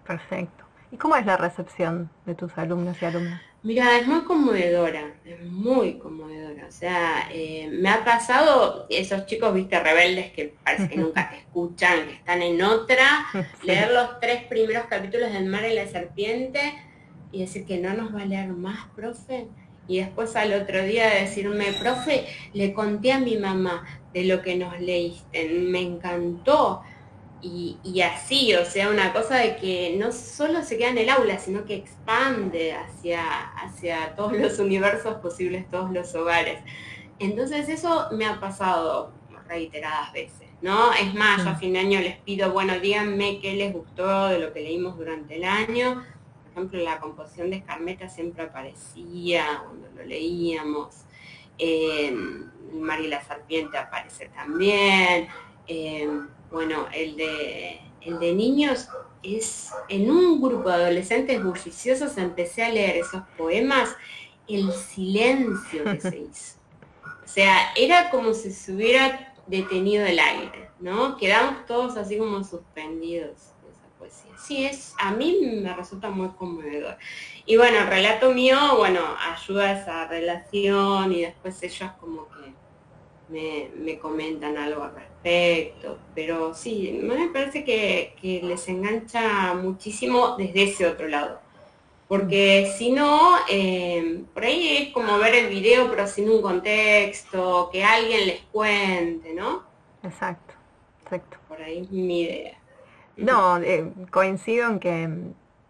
Perfecto. 0.04 0.64
¿Y 0.90 0.96
cómo 0.96 1.16
es 1.16 1.26
la 1.26 1.36
recepción 1.36 2.10
de 2.26 2.34
tus 2.34 2.56
alumnos 2.56 3.00
y 3.00 3.04
alumnas? 3.04 3.42
Mira, 3.62 3.98
es 3.98 4.06
muy 4.06 4.22
conmovedora, 4.22 5.14
es 5.24 5.42
muy 5.42 5.98
conmovedora. 5.98 6.66
O 6.66 6.70
sea, 6.70 7.28
eh, 7.32 7.68
me 7.70 7.90
ha 7.90 8.04
pasado 8.04 8.86
esos 8.88 9.26
chicos, 9.26 9.52
viste, 9.52 9.78
rebeldes 9.80 10.30
que 10.30 10.54
parece 10.62 10.88
que 10.88 10.96
nunca 10.96 11.28
te 11.28 11.36
escuchan, 11.40 12.06
que 12.06 12.14
están 12.14 12.40
en 12.40 12.62
otra, 12.62 13.26
leer 13.64 13.90
los 13.90 14.20
tres 14.20 14.44
primeros 14.44 14.84
capítulos 14.84 15.32
del 15.32 15.46
mar 15.46 15.64
y 15.64 15.74
la 15.74 15.88
serpiente 15.88 16.60
y 17.32 17.40
decir 17.40 17.66
que 17.66 17.78
no 17.78 17.94
nos 17.94 18.14
va 18.14 18.22
a 18.22 18.26
leer 18.26 18.48
más, 18.48 18.86
profe. 18.94 19.48
Y 19.88 19.98
después 19.98 20.36
al 20.36 20.52
otro 20.52 20.84
día 20.84 21.08
decirme, 21.08 21.72
profe, 21.80 22.26
le 22.52 22.72
conté 22.72 23.12
a 23.12 23.18
mi 23.18 23.36
mamá 23.36 23.84
de 24.12 24.24
lo 24.24 24.42
que 24.42 24.56
nos 24.56 24.78
leíste, 24.80 25.48
me 25.48 25.80
encantó 25.80 26.82
y, 27.40 28.00
así, 28.02 28.54
o 28.54 28.64
sea, 28.64 28.90
una 28.90 29.12
cosa 29.12 29.36
de 29.36 29.56
que 29.56 29.94
no 29.96 30.10
solo 30.10 30.62
se 30.62 30.76
queda 30.76 30.90
en 30.90 30.98
el 30.98 31.08
aula, 31.08 31.38
sino 31.38 31.64
que 31.64 31.76
expande 31.76 32.72
hacia, 32.72 33.22
hacia 33.52 34.14
todos 34.16 34.32
los 34.32 34.58
universos 34.58 35.14
posibles, 35.16 35.68
todos 35.70 35.90
los 35.92 36.14
hogares. 36.14 36.60
Entonces 37.18 37.68
eso 37.68 38.08
me 38.12 38.26
ha 38.26 38.40
pasado 38.40 39.12
reiteradas 39.46 40.12
veces, 40.12 40.48
¿no? 40.60 40.92
Es 40.92 41.14
más, 41.14 41.42
yo 41.42 41.50
a 41.50 41.54
fin 41.54 41.72
de 41.72 41.78
año 41.78 42.00
les 42.00 42.18
pido, 42.18 42.52
bueno, 42.52 42.78
díganme 42.80 43.40
qué 43.40 43.54
les 43.54 43.72
gustó 43.72 44.28
de 44.28 44.40
lo 44.40 44.52
que 44.52 44.60
leímos 44.60 44.98
durante 44.98 45.36
el 45.36 45.44
año. 45.44 46.04
Ejemplo, 46.58 46.82
la 46.82 46.98
composición 46.98 47.50
de 47.50 47.56
Escarmeta 47.58 48.08
siempre 48.08 48.42
aparecía 48.42 49.62
cuando 49.64 49.88
lo 49.94 50.04
leíamos. 50.04 51.04
Eh, 51.56 52.12
María 52.72 53.10
la 53.10 53.24
Serpiente 53.24 53.78
aparece 53.78 54.28
también. 54.34 55.28
Eh, 55.68 56.08
bueno, 56.50 56.88
el 56.92 57.16
de, 57.16 57.80
el 58.00 58.18
de 58.18 58.32
niños 58.34 58.88
es 59.22 59.70
en 59.88 60.10
un 60.10 60.42
grupo 60.42 60.68
de 60.68 60.74
adolescentes 60.74 61.40
bulliciosos 61.44 62.18
empecé 62.18 62.64
a 62.64 62.70
leer 62.70 62.96
esos 62.96 63.22
poemas, 63.36 63.94
el 64.48 64.72
silencio 64.72 65.84
que 65.84 66.00
se 66.00 66.18
hizo. 66.28 66.56
O 67.24 67.28
sea, 67.28 67.72
era 67.76 68.10
como 68.10 68.34
si 68.34 68.50
se 68.50 68.72
hubiera 68.72 69.32
detenido 69.46 70.04
el 70.04 70.18
aire, 70.18 70.70
¿no? 70.80 71.16
Quedamos 71.18 71.66
todos 71.66 71.96
así 71.96 72.18
como 72.18 72.42
suspendidos 72.42 73.52
poesía. 73.98 74.30
Sí, 74.38 74.64
es, 74.66 74.94
a 74.98 75.12
mí 75.12 75.60
me 75.62 75.74
resulta 75.74 76.10
muy 76.10 76.28
conmovedor. 76.30 76.96
Y 77.46 77.56
bueno, 77.56 77.78
el 77.78 77.86
relato 77.86 78.32
mío, 78.32 78.56
bueno, 78.76 79.00
ayuda 79.32 79.70
a 79.70 79.72
esa 79.72 80.06
relación 80.06 81.12
y 81.12 81.22
después 81.22 81.62
ellos 81.62 81.90
como 82.00 82.28
que 82.28 82.52
me, 83.28 83.98
comentan 83.98 84.56
algo 84.56 84.82
al 84.82 84.94
respecto, 84.94 85.98
pero 86.14 86.54
sí, 86.54 86.98
me 87.02 87.28
parece 87.28 87.64
que, 87.64 88.40
les 88.42 88.68
engancha 88.68 89.54
muchísimo 89.54 90.36
desde 90.36 90.64
ese 90.64 90.86
otro 90.86 91.08
lado. 91.08 91.40
Porque 92.06 92.72
si 92.78 92.90
no, 92.90 93.36
eh, 93.50 94.22
por 94.32 94.44
ahí 94.44 94.78
es 94.78 94.94
como 94.94 95.18
ver 95.18 95.34
el 95.34 95.48
video 95.48 95.90
pero 95.90 96.06
sin 96.06 96.30
un 96.30 96.40
contexto, 96.40 97.68
que 97.70 97.84
alguien 97.84 98.26
les 98.26 98.40
cuente, 98.44 99.34
¿no? 99.34 99.62
Exacto, 100.02 100.54
exacto. 101.02 101.36
Por 101.48 101.60
ahí 101.60 101.80
es 101.80 101.90
mi 101.90 102.22
idea. 102.22 102.58
No, 103.18 103.58
eh, 103.58 103.92
coincido 104.10 104.68
en 104.68 104.78
que 104.78 105.10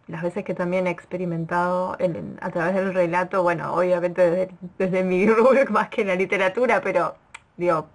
las 0.06 0.22
veces 0.22 0.44
que 0.44 0.54
también 0.54 0.86
he 0.86 0.90
experimentado 0.90 1.96
a 2.40 2.50
través 2.50 2.74
del 2.74 2.94
relato, 2.94 3.42
bueno, 3.42 3.74
obviamente 3.74 4.30
desde, 4.30 4.54
desde 4.78 5.04
mi 5.04 5.26
rubro 5.30 5.70
más 5.70 5.88
que 5.88 6.02
en 6.02 6.08
la 6.08 6.14
literatura, 6.14 6.80
pero 6.80 7.16
Digo, 7.58 7.88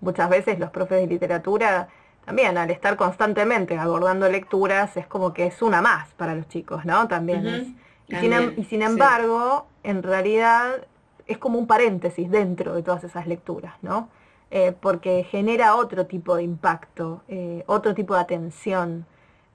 muchas 0.00 0.28
veces 0.28 0.58
los 0.58 0.70
profes 0.70 1.00
de 1.00 1.06
literatura 1.06 1.88
también 2.26 2.58
al 2.58 2.70
estar 2.70 2.96
constantemente 2.96 3.78
abordando 3.78 4.28
lecturas 4.28 4.96
es 4.96 5.06
como 5.06 5.32
que 5.32 5.46
es 5.46 5.62
una 5.62 5.80
más 5.80 6.12
para 6.14 6.34
los 6.34 6.48
chicos, 6.48 6.84
¿no? 6.84 7.06
También 7.06 7.46
es. 7.46 7.68
Y, 8.08 8.16
sin, 8.16 8.32
em, 8.32 8.54
y 8.56 8.64
sin, 8.64 8.82
embargo, 8.82 9.66
en 9.84 10.02
realidad 10.02 10.86
es 11.26 11.38
como 11.38 11.58
un 11.58 11.68
paréntesis 11.68 12.28
dentro 12.30 12.74
de 12.74 12.82
todas 12.82 13.04
esas 13.04 13.28
lecturas, 13.28 13.74
¿no? 13.80 14.08
Eh, 14.50 14.72
porque 14.80 15.24
genera 15.24 15.74
otro 15.74 16.06
tipo 16.06 16.36
de 16.36 16.44
impacto, 16.44 17.22
eh, 17.28 17.64
otro 17.66 17.94
tipo 17.94 18.14
de 18.14 18.20
atención. 18.20 19.06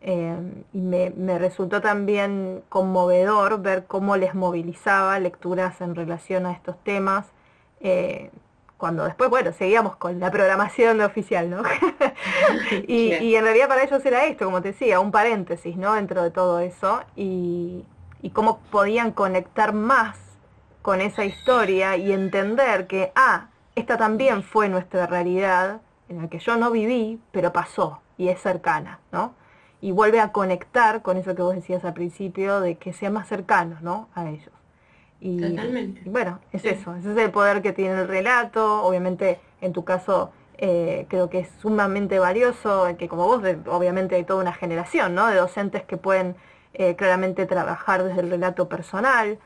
Eh, 0.02 0.36
y 0.74 0.80
me, 0.80 1.12
me, 1.12 1.38
resultó 1.38 1.80
también 1.80 2.64
conmovedor 2.70 3.62
ver 3.62 3.86
cómo 3.86 4.18
les 4.18 4.34
movilizaba 4.34 5.20
lecturas 5.20 5.80
en 5.80 5.96
relación 5.96 6.46
a 6.46 6.54
estos 6.54 6.76
temas, 6.84 7.28
cuando 8.78 9.06
después, 9.06 9.30
bueno, 9.30 9.54
seguíamos 9.54 9.96
con 9.96 10.20
la 10.20 10.32
programación 10.32 11.02
oficial, 11.02 11.50
¿no? 11.50 11.62
y, 12.88 13.14
y, 13.14 13.36
en 13.36 13.44
realidad 13.44 13.68
para 13.68 13.84
ellos 13.84 14.04
era 14.06 14.26
esto, 14.26 14.46
como 14.46 14.62
te 14.62 14.70
decía, 14.70 15.00
un 15.00 15.12
paréntesis, 15.12 15.78
¿no? 15.78 15.94
Dentro 15.94 16.24
de 16.24 16.32
todo 16.32 16.60
eso, 16.60 17.02
y, 17.16 17.86
y 18.22 18.32
cómo 18.32 18.60
podían 18.72 19.12
conectar 19.12 19.74
más 19.74 20.18
con 20.82 21.00
esa 21.02 21.26
historia 21.26 21.96
y 21.96 22.12
entender 22.12 22.88
que, 22.88 23.12
ah, 23.16 23.51
esta 23.76 23.98
también 23.98 24.44
fue 24.44 24.70
nuestra 24.70 25.08
realidad 25.08 25.82
en 26.10 26.22
la 26.22 26.30
que 26.30 26.40
yo 26.40 26.58
no 26.58 26.72
viví, 26.72 27.20
pero 27.32 27.54
pasó 27.54 28.02
y 28.18 28.28
es 28.28 28.40
cercana, 28.42 29.00
¿no? 29.12 29.34
Y 29.80 29.92
vuelve 29.92 30.20
a 30.20 30.32
conectar 30.32 31.02
con 31.02 31.18
eso 31.18 31.34
que 31.36 31.42
vos 31.42 31.56
decías 31.56 31.84
al 31.86 31.94
principio, 31.94 32.60
de 32.60 32.76
que 32.76 32.94
sea 32.94 33.10
más 33.10 33.28
cercano, 33.28 33.78
¿no? 33.82 34.10
A 34.14 34.30
ellos. 34.30 34.52
Y, 35.20 35.40
Totalmente. 35.40 36.02
bueno, 36.06 36.40
es 36.52 36.66
eso, 36.66 36.96
ese 36.96 37.12
es 37.12 37.18
el 37.18 37.32
poder 37.32 37.62
que 37.62 37.74
tiene 37.74 38.02
el 38.02 38.08
relato, 38.08 38.84
obviamente 38.84 39.40
en 39.62 39.72
tu 39.72 39.84
caso 39.84 40.32
eh, 40.58 41.06
creo 41.10 41.30
que 41.30 41.40
es 41.40 41.50
sumamente 41.62 42.20
valioso, 42.20 42.88
que 42.98 43.08
como 43.08 43.26
vos, 43.26 43.42
obviamente 43.68 44.16
hay 44.16 44.24
toda 44.24 44.42
una 44.42 44.54
generación, 44.54 45.16
¿no? 45.16 45.28
De 45.28 45.36
docentes 45.36 45.84
que 45.84 45.98
pueden 45.98 46.36
eh, 46.74 46.96
claramente 46.96 47.46
trabajar 47.48 48.04
desde 48.04 48.22
el 48.22 48.30
relato 48.30 48.70
personal, 48.70 49.40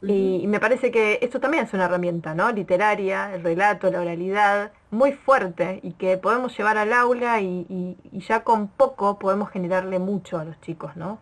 y, 0.00 0.46
me 0.46 0.60
parece 0.60 0.90
que 0.90 1.18
esto 1.22 1.40
también 1.40 1.64
es 1.64 1.72
una 1.72 1.86
herramienta, 1.86 2.34
¿no? 2.34 2.52
Literaria, 2.52 3.34
el 3.34 3.42
relato, 3.42 3.90
la 3.90 4.00
oralidad, 4.00 4.72
muy 4.90 5.12
fuerte 5.12 5.80
y 5.82 5.92
que 5.92 6.16
podemos 6.16 6.56
llevar 6.56 6.78
al 6.78 6.92
aula 6.92 7.40
y, 7.40 7.96
ya 8.12 8.44
con 8.44 8.68
poco 8.68 9.18
podemos 9.18 9.50
generarle 9.50 9.98
mucho 9.98 10.38
a 10.38 10.44
los 10.44 10.60
chicos, 10.60 10.96
¿no? 10.96 11.20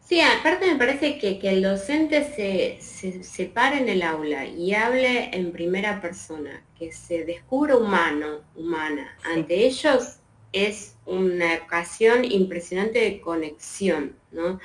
Sí, 0.00 0.20
aparte 0.20 0.66
me 0.66 0.76
parece 0.76 1.16
que, 1.18 1.38
que 1.38 1.50
el 1.50 1.62
docente 1.62 2.24
se, 2.24 3.22
se, 3.22 3.44
pare 3.46 3.78
en 3.78 3.88
el 3.88 4.02
aula 4.02 4.46
y 4.46 4.74
hable 4.74 5.30
en 5.32 5.52
primera 5.52 6.00
persona, 6.00 6.64
que 6.76 6.90
se 6.90 7.24
descubra 7.24 7.76
humano, 7.76 8.40
humana. 8.56 9.16
Ante 9.24 9.64
ellos 9.64 10.18
es 10.52 10.96
una 11.06 11.54
ocasión 11.64 12.24
impresionante 12.24 12.98
de 12.98 13.20
conexión, 13.20 14.16
¿no? 14.32 14.58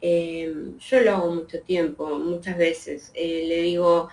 Em, 0.00 0.78
yo 0.78 1.00
lo 1.00 1.10
hago 1.12 1.34
mucho 1.34 1.60
tiempo, 1.60 2.18
muchas 2.18 2.56
veces. 2.56 3.10
Eh, 3.14 3.44
le 3.46 3.62
digo 3.62 4.08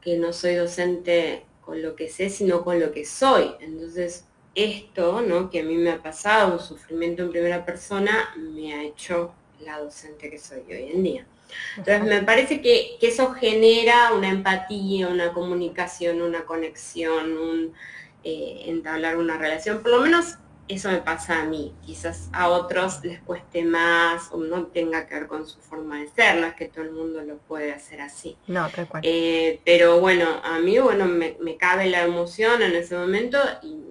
que 0.00 0.16
no 0.18 0.32
soy 0.32 0.54
docente 0.56 1.44
con 1.60 1.82
lo 1.82 1.96
que 1.96 2.08
sé, 2.08 2.28
sino 2.30 2.64
con 2.64 2.80
lo 2.80 2.92
que 2.92 3.04
soy. 3.04 3.52
Entonces, 3.60 4.24
esto, 4.54 5.22
¿no? 5.22 5.50
Que 5.50 5.60
a 5.60 5.64
mí 5.64 5.76
me 5.76 5.90
ha 5.90 6.02
pasado, 6.02 6.54
un 6.54 6.60
sufrimiento 6.60 7.22
en 7.22 7.30
primera 7.30 7.64
persona, 7.64 8.34
me 8.36 8.74
ha 8.74 8.82
hecho 8.84 9.34
la 9.60 9.78
docente 9.78 10.30
que 10.30 10.38
soy 10.38 10.62
hoy 10.68 10.90
en 10.92 11.02
día. 11.02 11.26
Entonces, 11.76 12.04
me 12.04 12.22
parece 12.22 12.60
que, 12.60 12.98
eso 13.00 13.32
genera 13.32 14.12
una 14.12 14.28
empatía, 14.28 15.08
una 15.08 15.32
comunicación, 15.32 16.22
una 16.22 16.44
conexión, 16.44 17.36
un 17.36 17.74
eh, 18.24 18.64
entablar 18.66 19.16
una 19.16 19.36
relación, 19.38 19.82
por 19.82 19.92
lo 19.92 20.00
menos 20.00 20.38
eso 20.68 20.90
me 20.90 20.98
pasa 20.98 21.42
a 21.42 21.44
mí, 21.44 21.74
quizás 21.84 22.30
a 22.32 22.48
otros 22.48 23.04
les 23.04 23.20
cueste 23.20 23.64
más 23.64 24.30
o 24.32 24.38
no 24.38 24.66
tenga 24.66 25.06
que 25.06 25.14
ver 25.14 25.26
con 25.26 25.46
su 25.46 25.60
forma 25.60 26.00
de 26.00 26.08
ser, 26.08 26.36
no 26.36 26.46
es 26.46 26.54
que 26.54 26.68
todo 26.68 26.84
el 26.84 26.92
mundo 26.92 27.22
lo 27.22 27.38
puede 27.38 27.72
hacer 27.72 28.00
así. 28.00 28.36
No, 28.46 28.68
tal 28.70 28.88
cual. 28.88 29.02
Eh, 29.04 29.60
pero 29.64 30.00
bueno, 30.00 30.26
a 30.42 30.58
mí 30.58 30.78
bueno, 30.78 31.06
me, 31.06 31.56
cabe 31.56 31.86
la 31.86 32.02
emoción 32.02 32.62
en 32.62 32.74
ese 32.74 32.96
momento 32.96 33.38
y, 33.62 33.82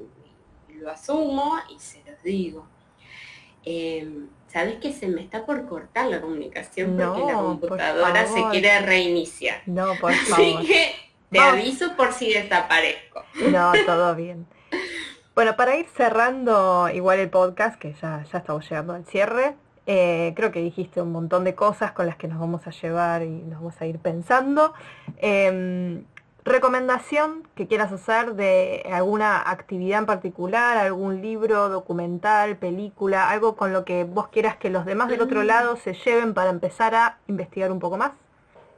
lo 0.80 0.92
asumo 0.92 1.56
y 1.74 1.80
se 1.80 2.04
los 2.06 2.22
digo. 2.24 2.68
Em, 3.64 4.28
Sabes 4.54 4.76
que 4.76 4.94
se 4.94 5.08
me 5.08 5.22
está 5.22 5.48
por 5.48 5.66
cortar 5.66 6.06
la 6.06 6.22
comunicación 6.22 6.96
porque 6.96 7.26
la 7.26 7.34
computadora 7.34 8.28
se 8.28 8.44
quiere 8.52 8.80
reiniciar. 8.82 9.64
No, 9.66 9.96
por 10.00 10.14
favor. 10.30 10.60
Así 10.60 10.68
que 10.68 10.94
te 11.32 11.40
aviso 11.40 11.96
por 11.96 12.14
si 12.14 12.32
desaparezco. 12.32 13.24
No, 13.50 13.72
todo 13.88 14.14
bien. 14.16 14.46
Bueno, 15.36 15.56
para 15.56 15.76
ir 15.78 15.88
cerrando 15.88 16.90
igual 16.94 17.18
el 17.18 17.30
podcast, 17.30 17.80
que 17.80 17.94
ya, 17.94 18.24
ya 18.32 18.38
estamos 18.38 18.70
llegando 18.70 18.94
al 18.94 19.04
cierre, 19.06 19.56
eh, 19.88 20.32
creo 20.36 20.52
que 20.52 20.62
dijiste 20.62 21.02
un 21.02 21.12
montón 21.12 21.44
de 21.44 21.56
cosas 21.56 21.92
con 21.92 22.06
las 22.06 22.18
que 22.18 22.28
nos 22.28 22.40
vamos 22.40 22.68
a 22.68 22.70
llevar 22.70 23.24
y 23.24 23.30
nos 23.30 23.60
vamos 23.60 23.82
a 23.82 23.88
ir 23.88 23.98
pensando. 23.98 24.74
Em, 25.18 26.04
recomendación 26.46 27.48
que 27.56 27.66
quieras 27.66 27.92
hacer 27.92 28.36
de 28.36 28.84
alguna 28.92 29.50
actividad 29.50 30.00
en 30.00 30.06
particular, 30.06 30.78
algún 30.78 31.24
libro, 31.24 31.68
documental, 31.68 32.58
película, 32.58 33.32
algo 33.32 33.56
con 33.56 33.74
lo 33.74 33.86
que 33.86 34.04
vos 34.04 34.28
quieras 34.28 34.58
que 34.58 34.70
los 34.70 34.86
demás 34.86 35.10
del 35.10 35.22
otro 35.22 35.42
mm. 35.42 35.46
lado 35.46 35.76
se 35.78 35.96
lleven 35.96 36.36
para 36.36 36.52
empezar 36.52 36.94
a 36.94 37.18
investigar 37.28 37.72
un 37.72 37.80
poco 37.80 37.98
más. 37.98 38.12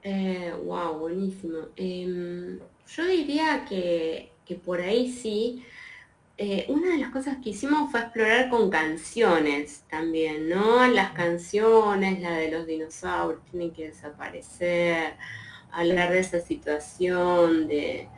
Eh, 0.03 0.53
wow, 0.63 0.99
buenísimo. 0.99 1.57
Em, 1.75 2.59
yo 2.87 3.05
diría 3.05 3.65
que, 3.67 4.31
que 4.45 4.55
por 4.55 4.79
ahí 4.79 5.11
sí 5.11 5.65
eh, 6.37 6.65
una 6.67 6.91
de 6.91 6.97
las 6.97 7.11
cosas 7.11 7.37
que 7.41 7.51
hicimos 7.51 7.89
fue 7.91 8.01
explorar 8.01 8.49
con 8.49 8.69
canciones 8.69 9.85
también, 9.89 10.49
¿no? 10.49 10.85
Las 10.87 11.11
canciones, 11.11 12.19
la 12.21 12.31
de 12.31 12.51
los 12.51 12.67
dinosaurios 12.67 13.41
tienen 13.49 13.71
que 13.71 13.87
desaparecer, 13.87 15.13
hablar 15.71 16.11
de 16.11 16.19
esa 16.19 16.41
situación, 16.41 17.67
de, 17.67 18.09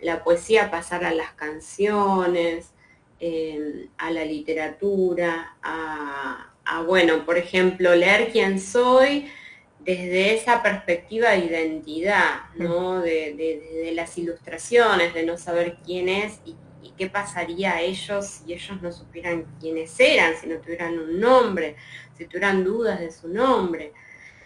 la 0.00 0.24
poesía 0.24 0.70
pasar 0.70 1.04
a 1.04 1.12
las 1.12 1.32
canciones, 1.32 2.72
em, 3.20 3.88
a 3.98 4.10
la 4.10 4.24
literatura, 4.24 5.56
a, 5.62 6.52
bueno, 6.86 7.24
por 7.26 7.36
ejemplo, 7.38 7.94
leer 7.94 8.30
quién 8.32 8.60
soy 8.60 9.30
desde 9.80 10.34
esa 10.34 10.62
perspectiva 10.62 11.30
de 11.30 11.38
identidad, 11.46 12.50
¿no? 12.56 13.00
De, 13.00 13.34
de, 13.34 13.92
las 13.94 14.16
ilustraciones, 14.18 15.14
de 15.14 15.24
no 15.24 15.38
saber 15.38 15.78
quién 15.84 16.08
es 16.08 16.40
y 16.44 16.56
y 16.82 16.90
qué 16.92 17.08
pasaría 17.08 17.74
a 17.74 17.80
ellos 17.80 18.26
si 18.26 18.52
ellos 18.52 18.80
no 18.82 18.92
supieran 18.92 19.46
quiénes 19.60 19.98
eran, 19.98 20.34
si 20.36 20.46
no 20.46 20.58
tuvieran 20.58 20.98
un 20.98 21.20
nombre, 21.20 21.76
si 22.16 22.26
tuvieran 22.26 22.64
dudas 22.64 23.00
de 23.00 23.10
su 23.10 23.28
nombre. 23.28 23.92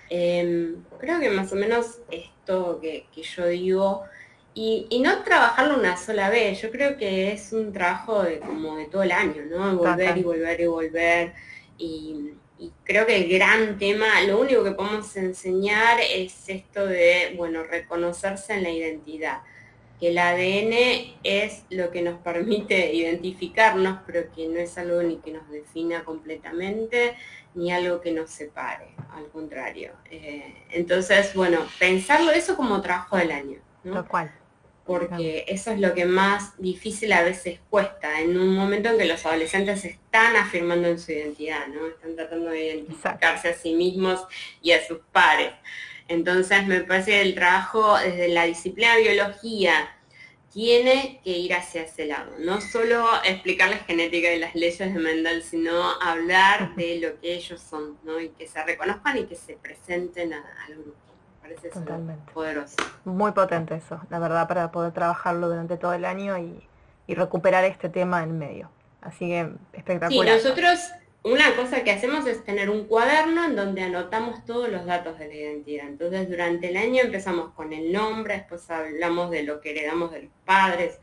Em, 0.09 0.83
creo 0.99 1.21
que 1.21 1.31
más 1.31 1.53
o 1.53 1.57
menos 1.57 2.01
esto 2.11 2.81
que, 2.81 3.07
yo 3.15 3.47
digo, 3.47 4.03
y, 4.55 5.01
no 5.03 5.23
trabajarlo 5.23 5.79
una 5.79 5.97
sola 5.97 6.29
vez, 6.31 6.61
yo 6.61 6.71
creo 6.71 6.97
que 6.99 7.33
es 7.33 7.53
un 7.53 7.73
trabajo 7.73 8.23
de, 8.23 8.39
como 8.41 8.77
de 8.77 8.87
todo 8.87 9.03
el 9.03 9.13
año, 9.13 9.45
¿no? 9.47 9.77
Volver 9.77 10.19
y 10.19 10.23
volver 10.23 10.61
y 10.61 10.67
volver. 10.67 11.33
Y, 11.79 12.35
y 12.59 12.73
creo 12.85 13.07
que 13.07 13.17
el 13.17 13.29
gran 13.29 13.79
tema, 13.79 14.21
lo 14.27 14.41
único 14.41 14.63
que 14.63 14.73
podemos 14.73 15.17
enseñar 15.17 15.99
es 16.01 16.49
esto 16.49 16.87
de, 16.87 17.35
bueno, 17.37 17.63
reconocerse 17.65 18.55
en 18.55 18.63
la 18.63 18.71
identidad 18.71 19.43
el 20.09 20.19
ADN 20.19 21.15
es 21.23 21.65
lo 21.71 21.91
que 21.91 22.03
nos 22.03 22.19
permite 22.21 22.93
identificarnos, 22.93 24.01
pero 24.07 24.33
que 24.33 24.49
no 24.49 24.59
es 24.59 24.77
algo 24.79 25.03
ni 25.03 25.19
que 25.19 25.33
nos 25.33 25.49
defina 25.49 26.05
completamente, 26.05 27.15
ni 27.55 27.73
algo 27.73 28.01
que 28.01 28.13
nos 28.13 28.31
separe, 28.31 28.95
al 29.13 29.29
contrario. 29.29 29.93
Eh, 30.11 30.55
entonces, 30.71 31.35
bueno, 31.35 31.61
pensarlo 31.79 32.33
eso 32.33 32.57
como 32.57 32.81
trabajo 32.81 33.17
del 33.17 33.33
año. 33.33 33.59
Lo 33.85 34.07
cual. 34.07 34.33
Porque 34.85 35.45
eso 35.47 35.71
es 35.71 35.79
lo 35.79 35.95
que 35.95 36.05
más 36.05 36.61
difícil 36.61 37.13
a 37.13 37.23
veces 37.23 37.61
cuesta, 37.71 38.21
en 38.21 38.37
un 38.37 38.57
momento 38.57 38.89
en 38.89 38.99
que 38.99 39.05
los 39.05 39.25
adolescentes 39.25 39.85
están 39.85 40.35
afirmando 40.35 40.89
en 40.89 40.99
su 40.99 41.13
identidad, 41.13 41.69
¿no? 41.69 41.87
Están 41.87 42.17
tratando 42.17 42.51
de 42.51 42.67
identificarse 42.67 43.51
a 43.51 43.55
sí 43.55 43.75
mismos 43.75 44.27
y 44.61 44.73
a 44.73 44.85
sus 44.85 44.99
pares. 45.13 45.53
Entonces 46.13 46.67
me 46.67 46.81
parece 46.81 47.13
que 47.13 47.23
el 47.23 47.35
trabajo 47.35 47.97
desde 47.97 48.29
la 48.29 48.45
disciplina 48.45 48.95
de 48.97 49.03
biología 49.03 49.73
tiene 50.53 51.23
que 51.25 51.31
ir 51.31 51.55
hacia 51.55 51.85
ese 51.85 52.05
lado, 52.05 52.33
no 52.39 52.61
solo 52.61 53.07
explicarles 53.25 53.81
genética 53.87 54.31
y 54.31 54.39
las 54.39 54.55
leyes 54.55 54.79
de 54.79 55.01
Mendel, 55.01 55.43
sino 55.43 55.73
hablar 56.03 56.75
de 56.77 57.01
lo 57.01 57.19
que 57.19 57.35
ellos 57.35 57.59
son, 57.63 57.97
¿no? 58.05 58.21
Y 58.21 58.29
que 58.29 58.47
se 58.47 58.63
reconozcan 58.63 59.17
y 59.17 59.25
que 59.25 59.37
se 59.37 59.55
presenten 59.55 60.35
al 60.35 60.75
grupo. 60.75 60.99
Parece 61.41 61.71
Totalmente. 61.71 62.31
poderoso. 62.31 62.77
Muy 63.07 63.33
potente 63.33 63.77
eso, 63.77 63.99
la 64.11 64.19
verdad, 64.19 64.47
para 64.47 64.71
poder 64.71 64.93
trabajarlo 64.93 65.49
durante 65.49 65.79
todo 65.79 65.95
el 65.95 66.05
año 66.05 66.37
y, 66.37 66.63
y 67.07 67.15
recuperar 67.15 67.65
este 67.65 67.89
tema 67.89 68.23
en 68.23 68.39
medio. 68.39 68.71
Así 69.01 69.29
que 69.29 69.51
espectacular. 69.73 70.39
Sí, 70.39 70.45
nosotros 70.45 70.79
una 71.25 71.55
cosa 71.55 71.85
que 71.85 71.93
hacemos 71.93 72.27
es 72.27 72.43
tener 72.45 72.69
un 72.69 72.87
cuaderno 72.87 73.45
en 73.45 73.55
donde 73.55 73.83
anotamos 73.83 74.45
todos 74.45 74.69
los 74.69 74.87
datos 74.87 75.19
de 75.19 75.29
la 75.29 75.35
identidad. 75.35 75.87
Entonces, 75.87 76.29
durante 76.29 76.69
el 76.71 76.77
año 76.77 77.03
empezamos 77.03 77.53
con 77.55 77.73
el 77.73 77.93
nombre, 77.93 78.35
después 78.35 78.69
hablamos 78.71 79.31
de 79.31 79.45
lo 79.45 79.61
que 79.61 79.71
heredamos 79.71 80.11
de 80.11 80.23
los 80.23 80.33
padres, 80.45 80.99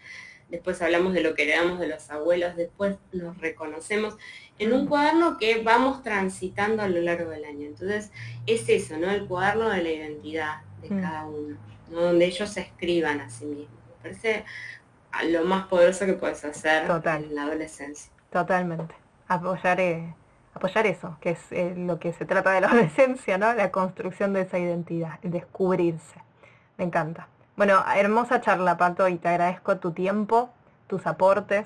después 0.49 0.81
hablamos 0.81 1.13
de 1.13 1.21
lo 1.21 1.35
que 1.35 1.43
heredamos 1.43 1.79
de 1.79 1.87
los 1.87 2.09
abuelos, 2.09 2.57
después 2.57 2.97
nos 3.13 3.37
reconocemos 3.37 4.17
en 4.57 4.73
un 4.73 4.87
cuaderno 4.87 5.37
que 5.37 5.61
vamos 5.63 6.03
transitando 6.03 6.83
a 6.83 6.89
lo 6.89 7.01
largo 7.01 7.29
del 7.29 7.45
año. 7.45 7.67
Entonces, 7.67 8.11
es 8.45 8.67
eso, 8.67 8.97
¿no? 8.97 9.09
El 9.09 9.25
cuaderno 9.25 9.69
de 9.69 9.83
la 9.83 9.89
identidad 9.89 10.61
de 10.81 10.95
mm. 10.95 11.01
cada 11.01 11.27
uno, 11.27 11.57
donde 11.89 12.25
ellos 12.25 12.49
se 12.49 12.61
escriban 12.61 13.21
a 13.21 13.29
sí 13.29 13.45
mismos. 13.45 13.69
Me 13.87 14.03
parece 14.03 14.43
lo 15.29 15.45
más 15.45 15.67
poderoso 15.67 16.05
que 16.05 16.13
puedes 16.13 16.43
hacer 16.43 16.89
en 16.89 17.35
la 17.35 17.43
adolescencia. 17.43 18.11
Totalmente. 18.29 18.93
Apoyar, 19.29 19.79
eh, 19.79 20.13
apoyar 20.53 20.85
eso, 20.85 21.15
que 21.21 21.29
es 21.29 21.51
eh, 21.51 21.73
lo 21.77 21.99
que 21.99 22.11
se 22.11 22.25
trata 22.25 22.51
de 22.51 22.59
la 22.59 22.67
adolescencia, 22.71 23.37
¿no? 23.37 23.53
La 23.53 23.71
construcción 23.71 24.33
de 24.33 24.41
esa 24.41 24.59
identidad, 24.59 25.19
el 25.23 25.31
descubrirse. 25.31 26.19
Me 26.77 26.83
encanta. 26.83 27.29
Bueno, 27.55 27.81
hermosa 27.95 28.41
charla, 28.41 28.75
Pato, 28.75 29.07
y 29.07 29.15
te 29.17 29.29
agradezco 29.29 29.77
tu 29.77 29.91
tiempo, 29.91 30.49
tus 30.87 31.07
aportes. 31.07 31.65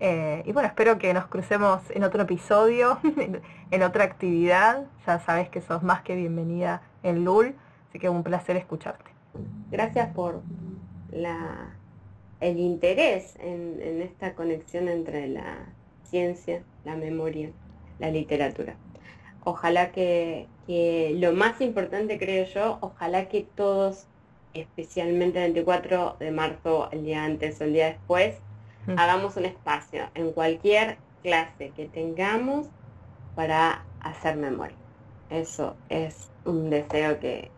Eh, 0.00 0.42
y 0.44 0.52
bueno, 0.52 0.66
espero 0.66 0.98
que 0.98 1.14
nos 1.14 1.26
crucemos 1.26 1.80
en 1.90 2.02
otro 2.02 2.22
episodio, 2.22 2.98
en 3.70 3.82
otra 3.82 4.04
actividad. 4.04 4.84
Ya 5.06 5.20
sabes 5.20 5.48
que 5.48 5.60
sos 5.60 5.82
más 5.84 6.02
que 6.02 6.16
bienvenida 6.16 6.82
en 7.04 7.24
LUL, 7.24 7.54
así 7.88 7.98
que 7.98 8.08
un 8.08 8.24
placer 8.24 8.56
escucharte. 8.56 9.10
Gracias 9.70 10.12
por 10.14 10.42
la, 11.10 11.74
el 12.40 12.58
interés 12.58 13.36
en, 13.40 14.02
esta 14.02 14.34
conexión 14.34 14.88
entre 14.88 15.28
la 15.28 15.66
ciencia, 16.14 16.62
la 16.84 16.94
memoria, 16.94 17.50
la 17.98 18.08
literatura. 18.08 18.76
Ojalá 19.42 19.90
que, 19.90 20.46
que 20.64 21.12
lo 21.18 21.32
más 21.32 21.60
importante, 21.60 22.20
creo 22.20 22.46
yo, 22.46 22.78
ojalá 22.82 23.28
que 23.28 23.44
todos 23.56 24.06
especialmente 24.52 25.44
el 25.44 25.54
24 25.54 26.16
de 26.20 26.30
marzo, 26.30 26.88
el 26.92 27.04
día 27.04 27.24
antes 27.24 27.60
o 27.60 27.64
el 27.64 27.72
día 27.72 27.86
después, 27.86 28.36
mm. 28.86 28.96
hagamos 28.96 29.36
un 29.36 29.46
espacio 29.46 30.04
en 30.14 30.30
cualquier 30.30 30.98
clase 31.24 31.72
que 31.74 31.86
tengamos 31.86 32.68
para 33.34 33.84
hacer 34.00 34.36
memoria. 34.36 34.76
Eso 35.30 35.74
es 35.88 36.30
un 36.44 36.70
deseo 36.70 37.18
que, 37.18 37.50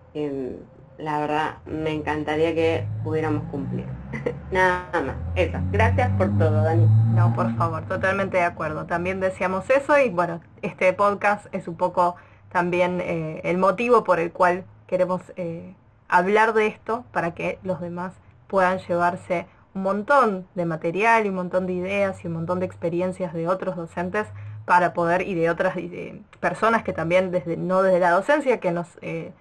la 0.98 1.18
verdad 1.18 1.56
me 1.66 1.92
encantaría 1.92 2.54
que 2.54 2.86
pudiéramos 3.04 3.44
cumplir. 3.50 3.86
Nada 4.50 4.86
más, 4.92 5.16
eso. 5.34 5.58
Gracias 5.70 6.10
por 6.16 6.36
todo, 6.38 6.62
Dani. 6.62 6.86
No, 7.14 7.34
por 7.34 7.54
favor, 7.56 7.84
totalmente 7.86 8.38
de 8.38 8.44
acuerdo. 8.44 8.86
También 8.86 9.20
decíamos 9.20 9.68
eso 9.70 9.98
y 9.98 10.10
bueno, 10.10 10.40
este 10.62 10.92
podcast 10.92 11.46
es 11.54 11.68
un 11.68 11.76
poco 11.76 12.16
también 12.50 13.00
eh, 13.00 13.40
el 13.44 13.58
motivo 13.58 14.04
por 14.04 14.20
el 14.20 14.32
cual 14.32 14.64
queremos 14.86 15.20
eh, 15.36 15.74
hablar 16.08 16.54
de 16.54 16.68
esto 16.68 17.04
para 17.12 17.34
que 17.34 17.58
los 17.62 17.80
demás 17.80 18.14
puedan 18.46 18.78
llevarse 18.78 19.46
un 19.74 19.82
montón 19.82 20.46
de 20.54 20.64
material 20.64 21.26
y 21.26 21.28
un 21.28 21.34
montón 21.34 21.66
de 21.66 21.74
ideas 21.74 22.24
y 22.24 22.28
un 22.28 22.34
montón 22.34 22.60
de 22.60 22.66
experiencias 22.66 23.34
de 23.34 23.48
otros 23.48 23.76
docentes 23.76 24.26
para 24.64 24.94
poder 24.94 25.22
y 25.22 25.34
de 25.34 25.50
otras 25.50 25.76
personas 26.40 26.82
que 26.82 26.92
también 26.92 27.30
desde 27.30 27.56
no 27.56 27.82
desde 27.82 28.00
la 28.00 28.10
docencia 28.10 28.58
que 28.58 28.72
nos 28.72 28.88
eh, 29.02 29.32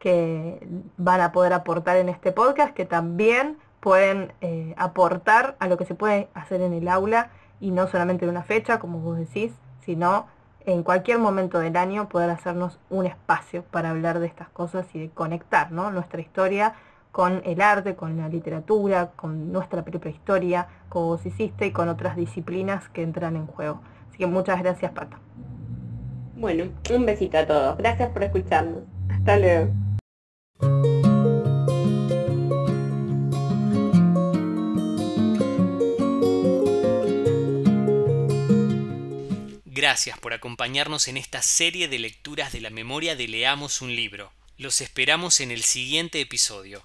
que 0.00 0.66
van 0.96 1.20
a 1.20 1.30
poder 1.30 1.52
aportar 1.52 1.96
en 1.98 2.08
este 2.08 2.32
podcast 2.32 2.74
que 2.74 2.84
también 2.84 3.58
pueden 3.78 4.32
eh, 4.40 4.74
aportar 4.76 5.54
a 5.60 5.68
lo 5.68 5.78
que 5.78 5.84
se 5.84 5.94
puede 5.94 6.28
hacer 6.34 6.60
en 6.60 6.72
el 6.72 6.88
aula 6.88 7.30
y 7.60 7.70
no 7.70 7.86
solamente 7.86 8.24
en 8.24 8.30
una 8.32 8.42
fecha 8.42 8.80
como 8.80 8.98
vos 8.98 9.16
decís 9.16 9.52
sino 9.84 10.26
en 10.66 10.82
cualquier 10.82 11.18
momento 11.18 11.58
del 11.58 11.76
año 11.76 12.08
poder 12.08 12.30
hacernos 12.30 12.78
un 12.90 13.06
espacio 13.06 13.62
para 13.70 13.90
hablar 13.90 14.18
de 14.18 14.26
estas 14.26 14.48
cosas 14.48 14.86
y 14.94 14.98
de 14.98 15.10
conectar 15.10 15.70
nuestra 15.72 16.20
historia 16.20 16.74
con 17.12 17.42
el 17.44 17.60
arte, 17.60 17.96
con 17.96 18.16
la 18.16 18.28
literatura, 18.28 19.10
con 19.16 19.52
nuestra 19.52 19.82
propia 19.84 20.10
historia, 20.10 20.68
como 20.88 21.06
vos 21.06 21.26
hiciste, 21.26 21.66
y 21.66 21.72
con 21.72 21.88
otras 21.88 22.16
disciplinas 22.16 22.88
que 22.88 23.02
entran 23.02 23.36
en 23.36 23.46
juego. 23.46 23.80
Así 24.08 24.18
que 24.18 24.26
muchas 24.26 24.60
gracias, 24.62 24.92
Pato. 24.92 25.16
Bueno, 26.36 26.64
un 26.94 27.06
besito 27.06 27.38
a 27.38 27.46
todos. 27.46 27.76
Gracias 27.78 28.10
por 28.10 28.22
escucharnos. 28.22 28.82
Hasta 29.10 29.36
luego. 29.38 29.89
Gracias 39.80 40.18
por 40.18 40.34
acompañarnos 40.34 41.08
en 41.08 41.16
esta 41.16 41.42
serie 41.42 41.88
de 41.88 41.98
lecturas 41.98 42.52
de 42.52 42.60
la 42.60 42.70
memoria 42.70 43.16
de 43.16 43.26
Leamos 43.26 43.80
un 43.80 43.96
libro. 43.96 44.32
Los 44.58 44.82
esperamos 44.82 45.40
en 45.40 45.50
el 45.50 45.62
siguiente 45.62 46.20
episodio. 46.20 46.84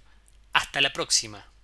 Hasta 0.53 0.79
la 0.79 0.93
próxima. 0.93 1.54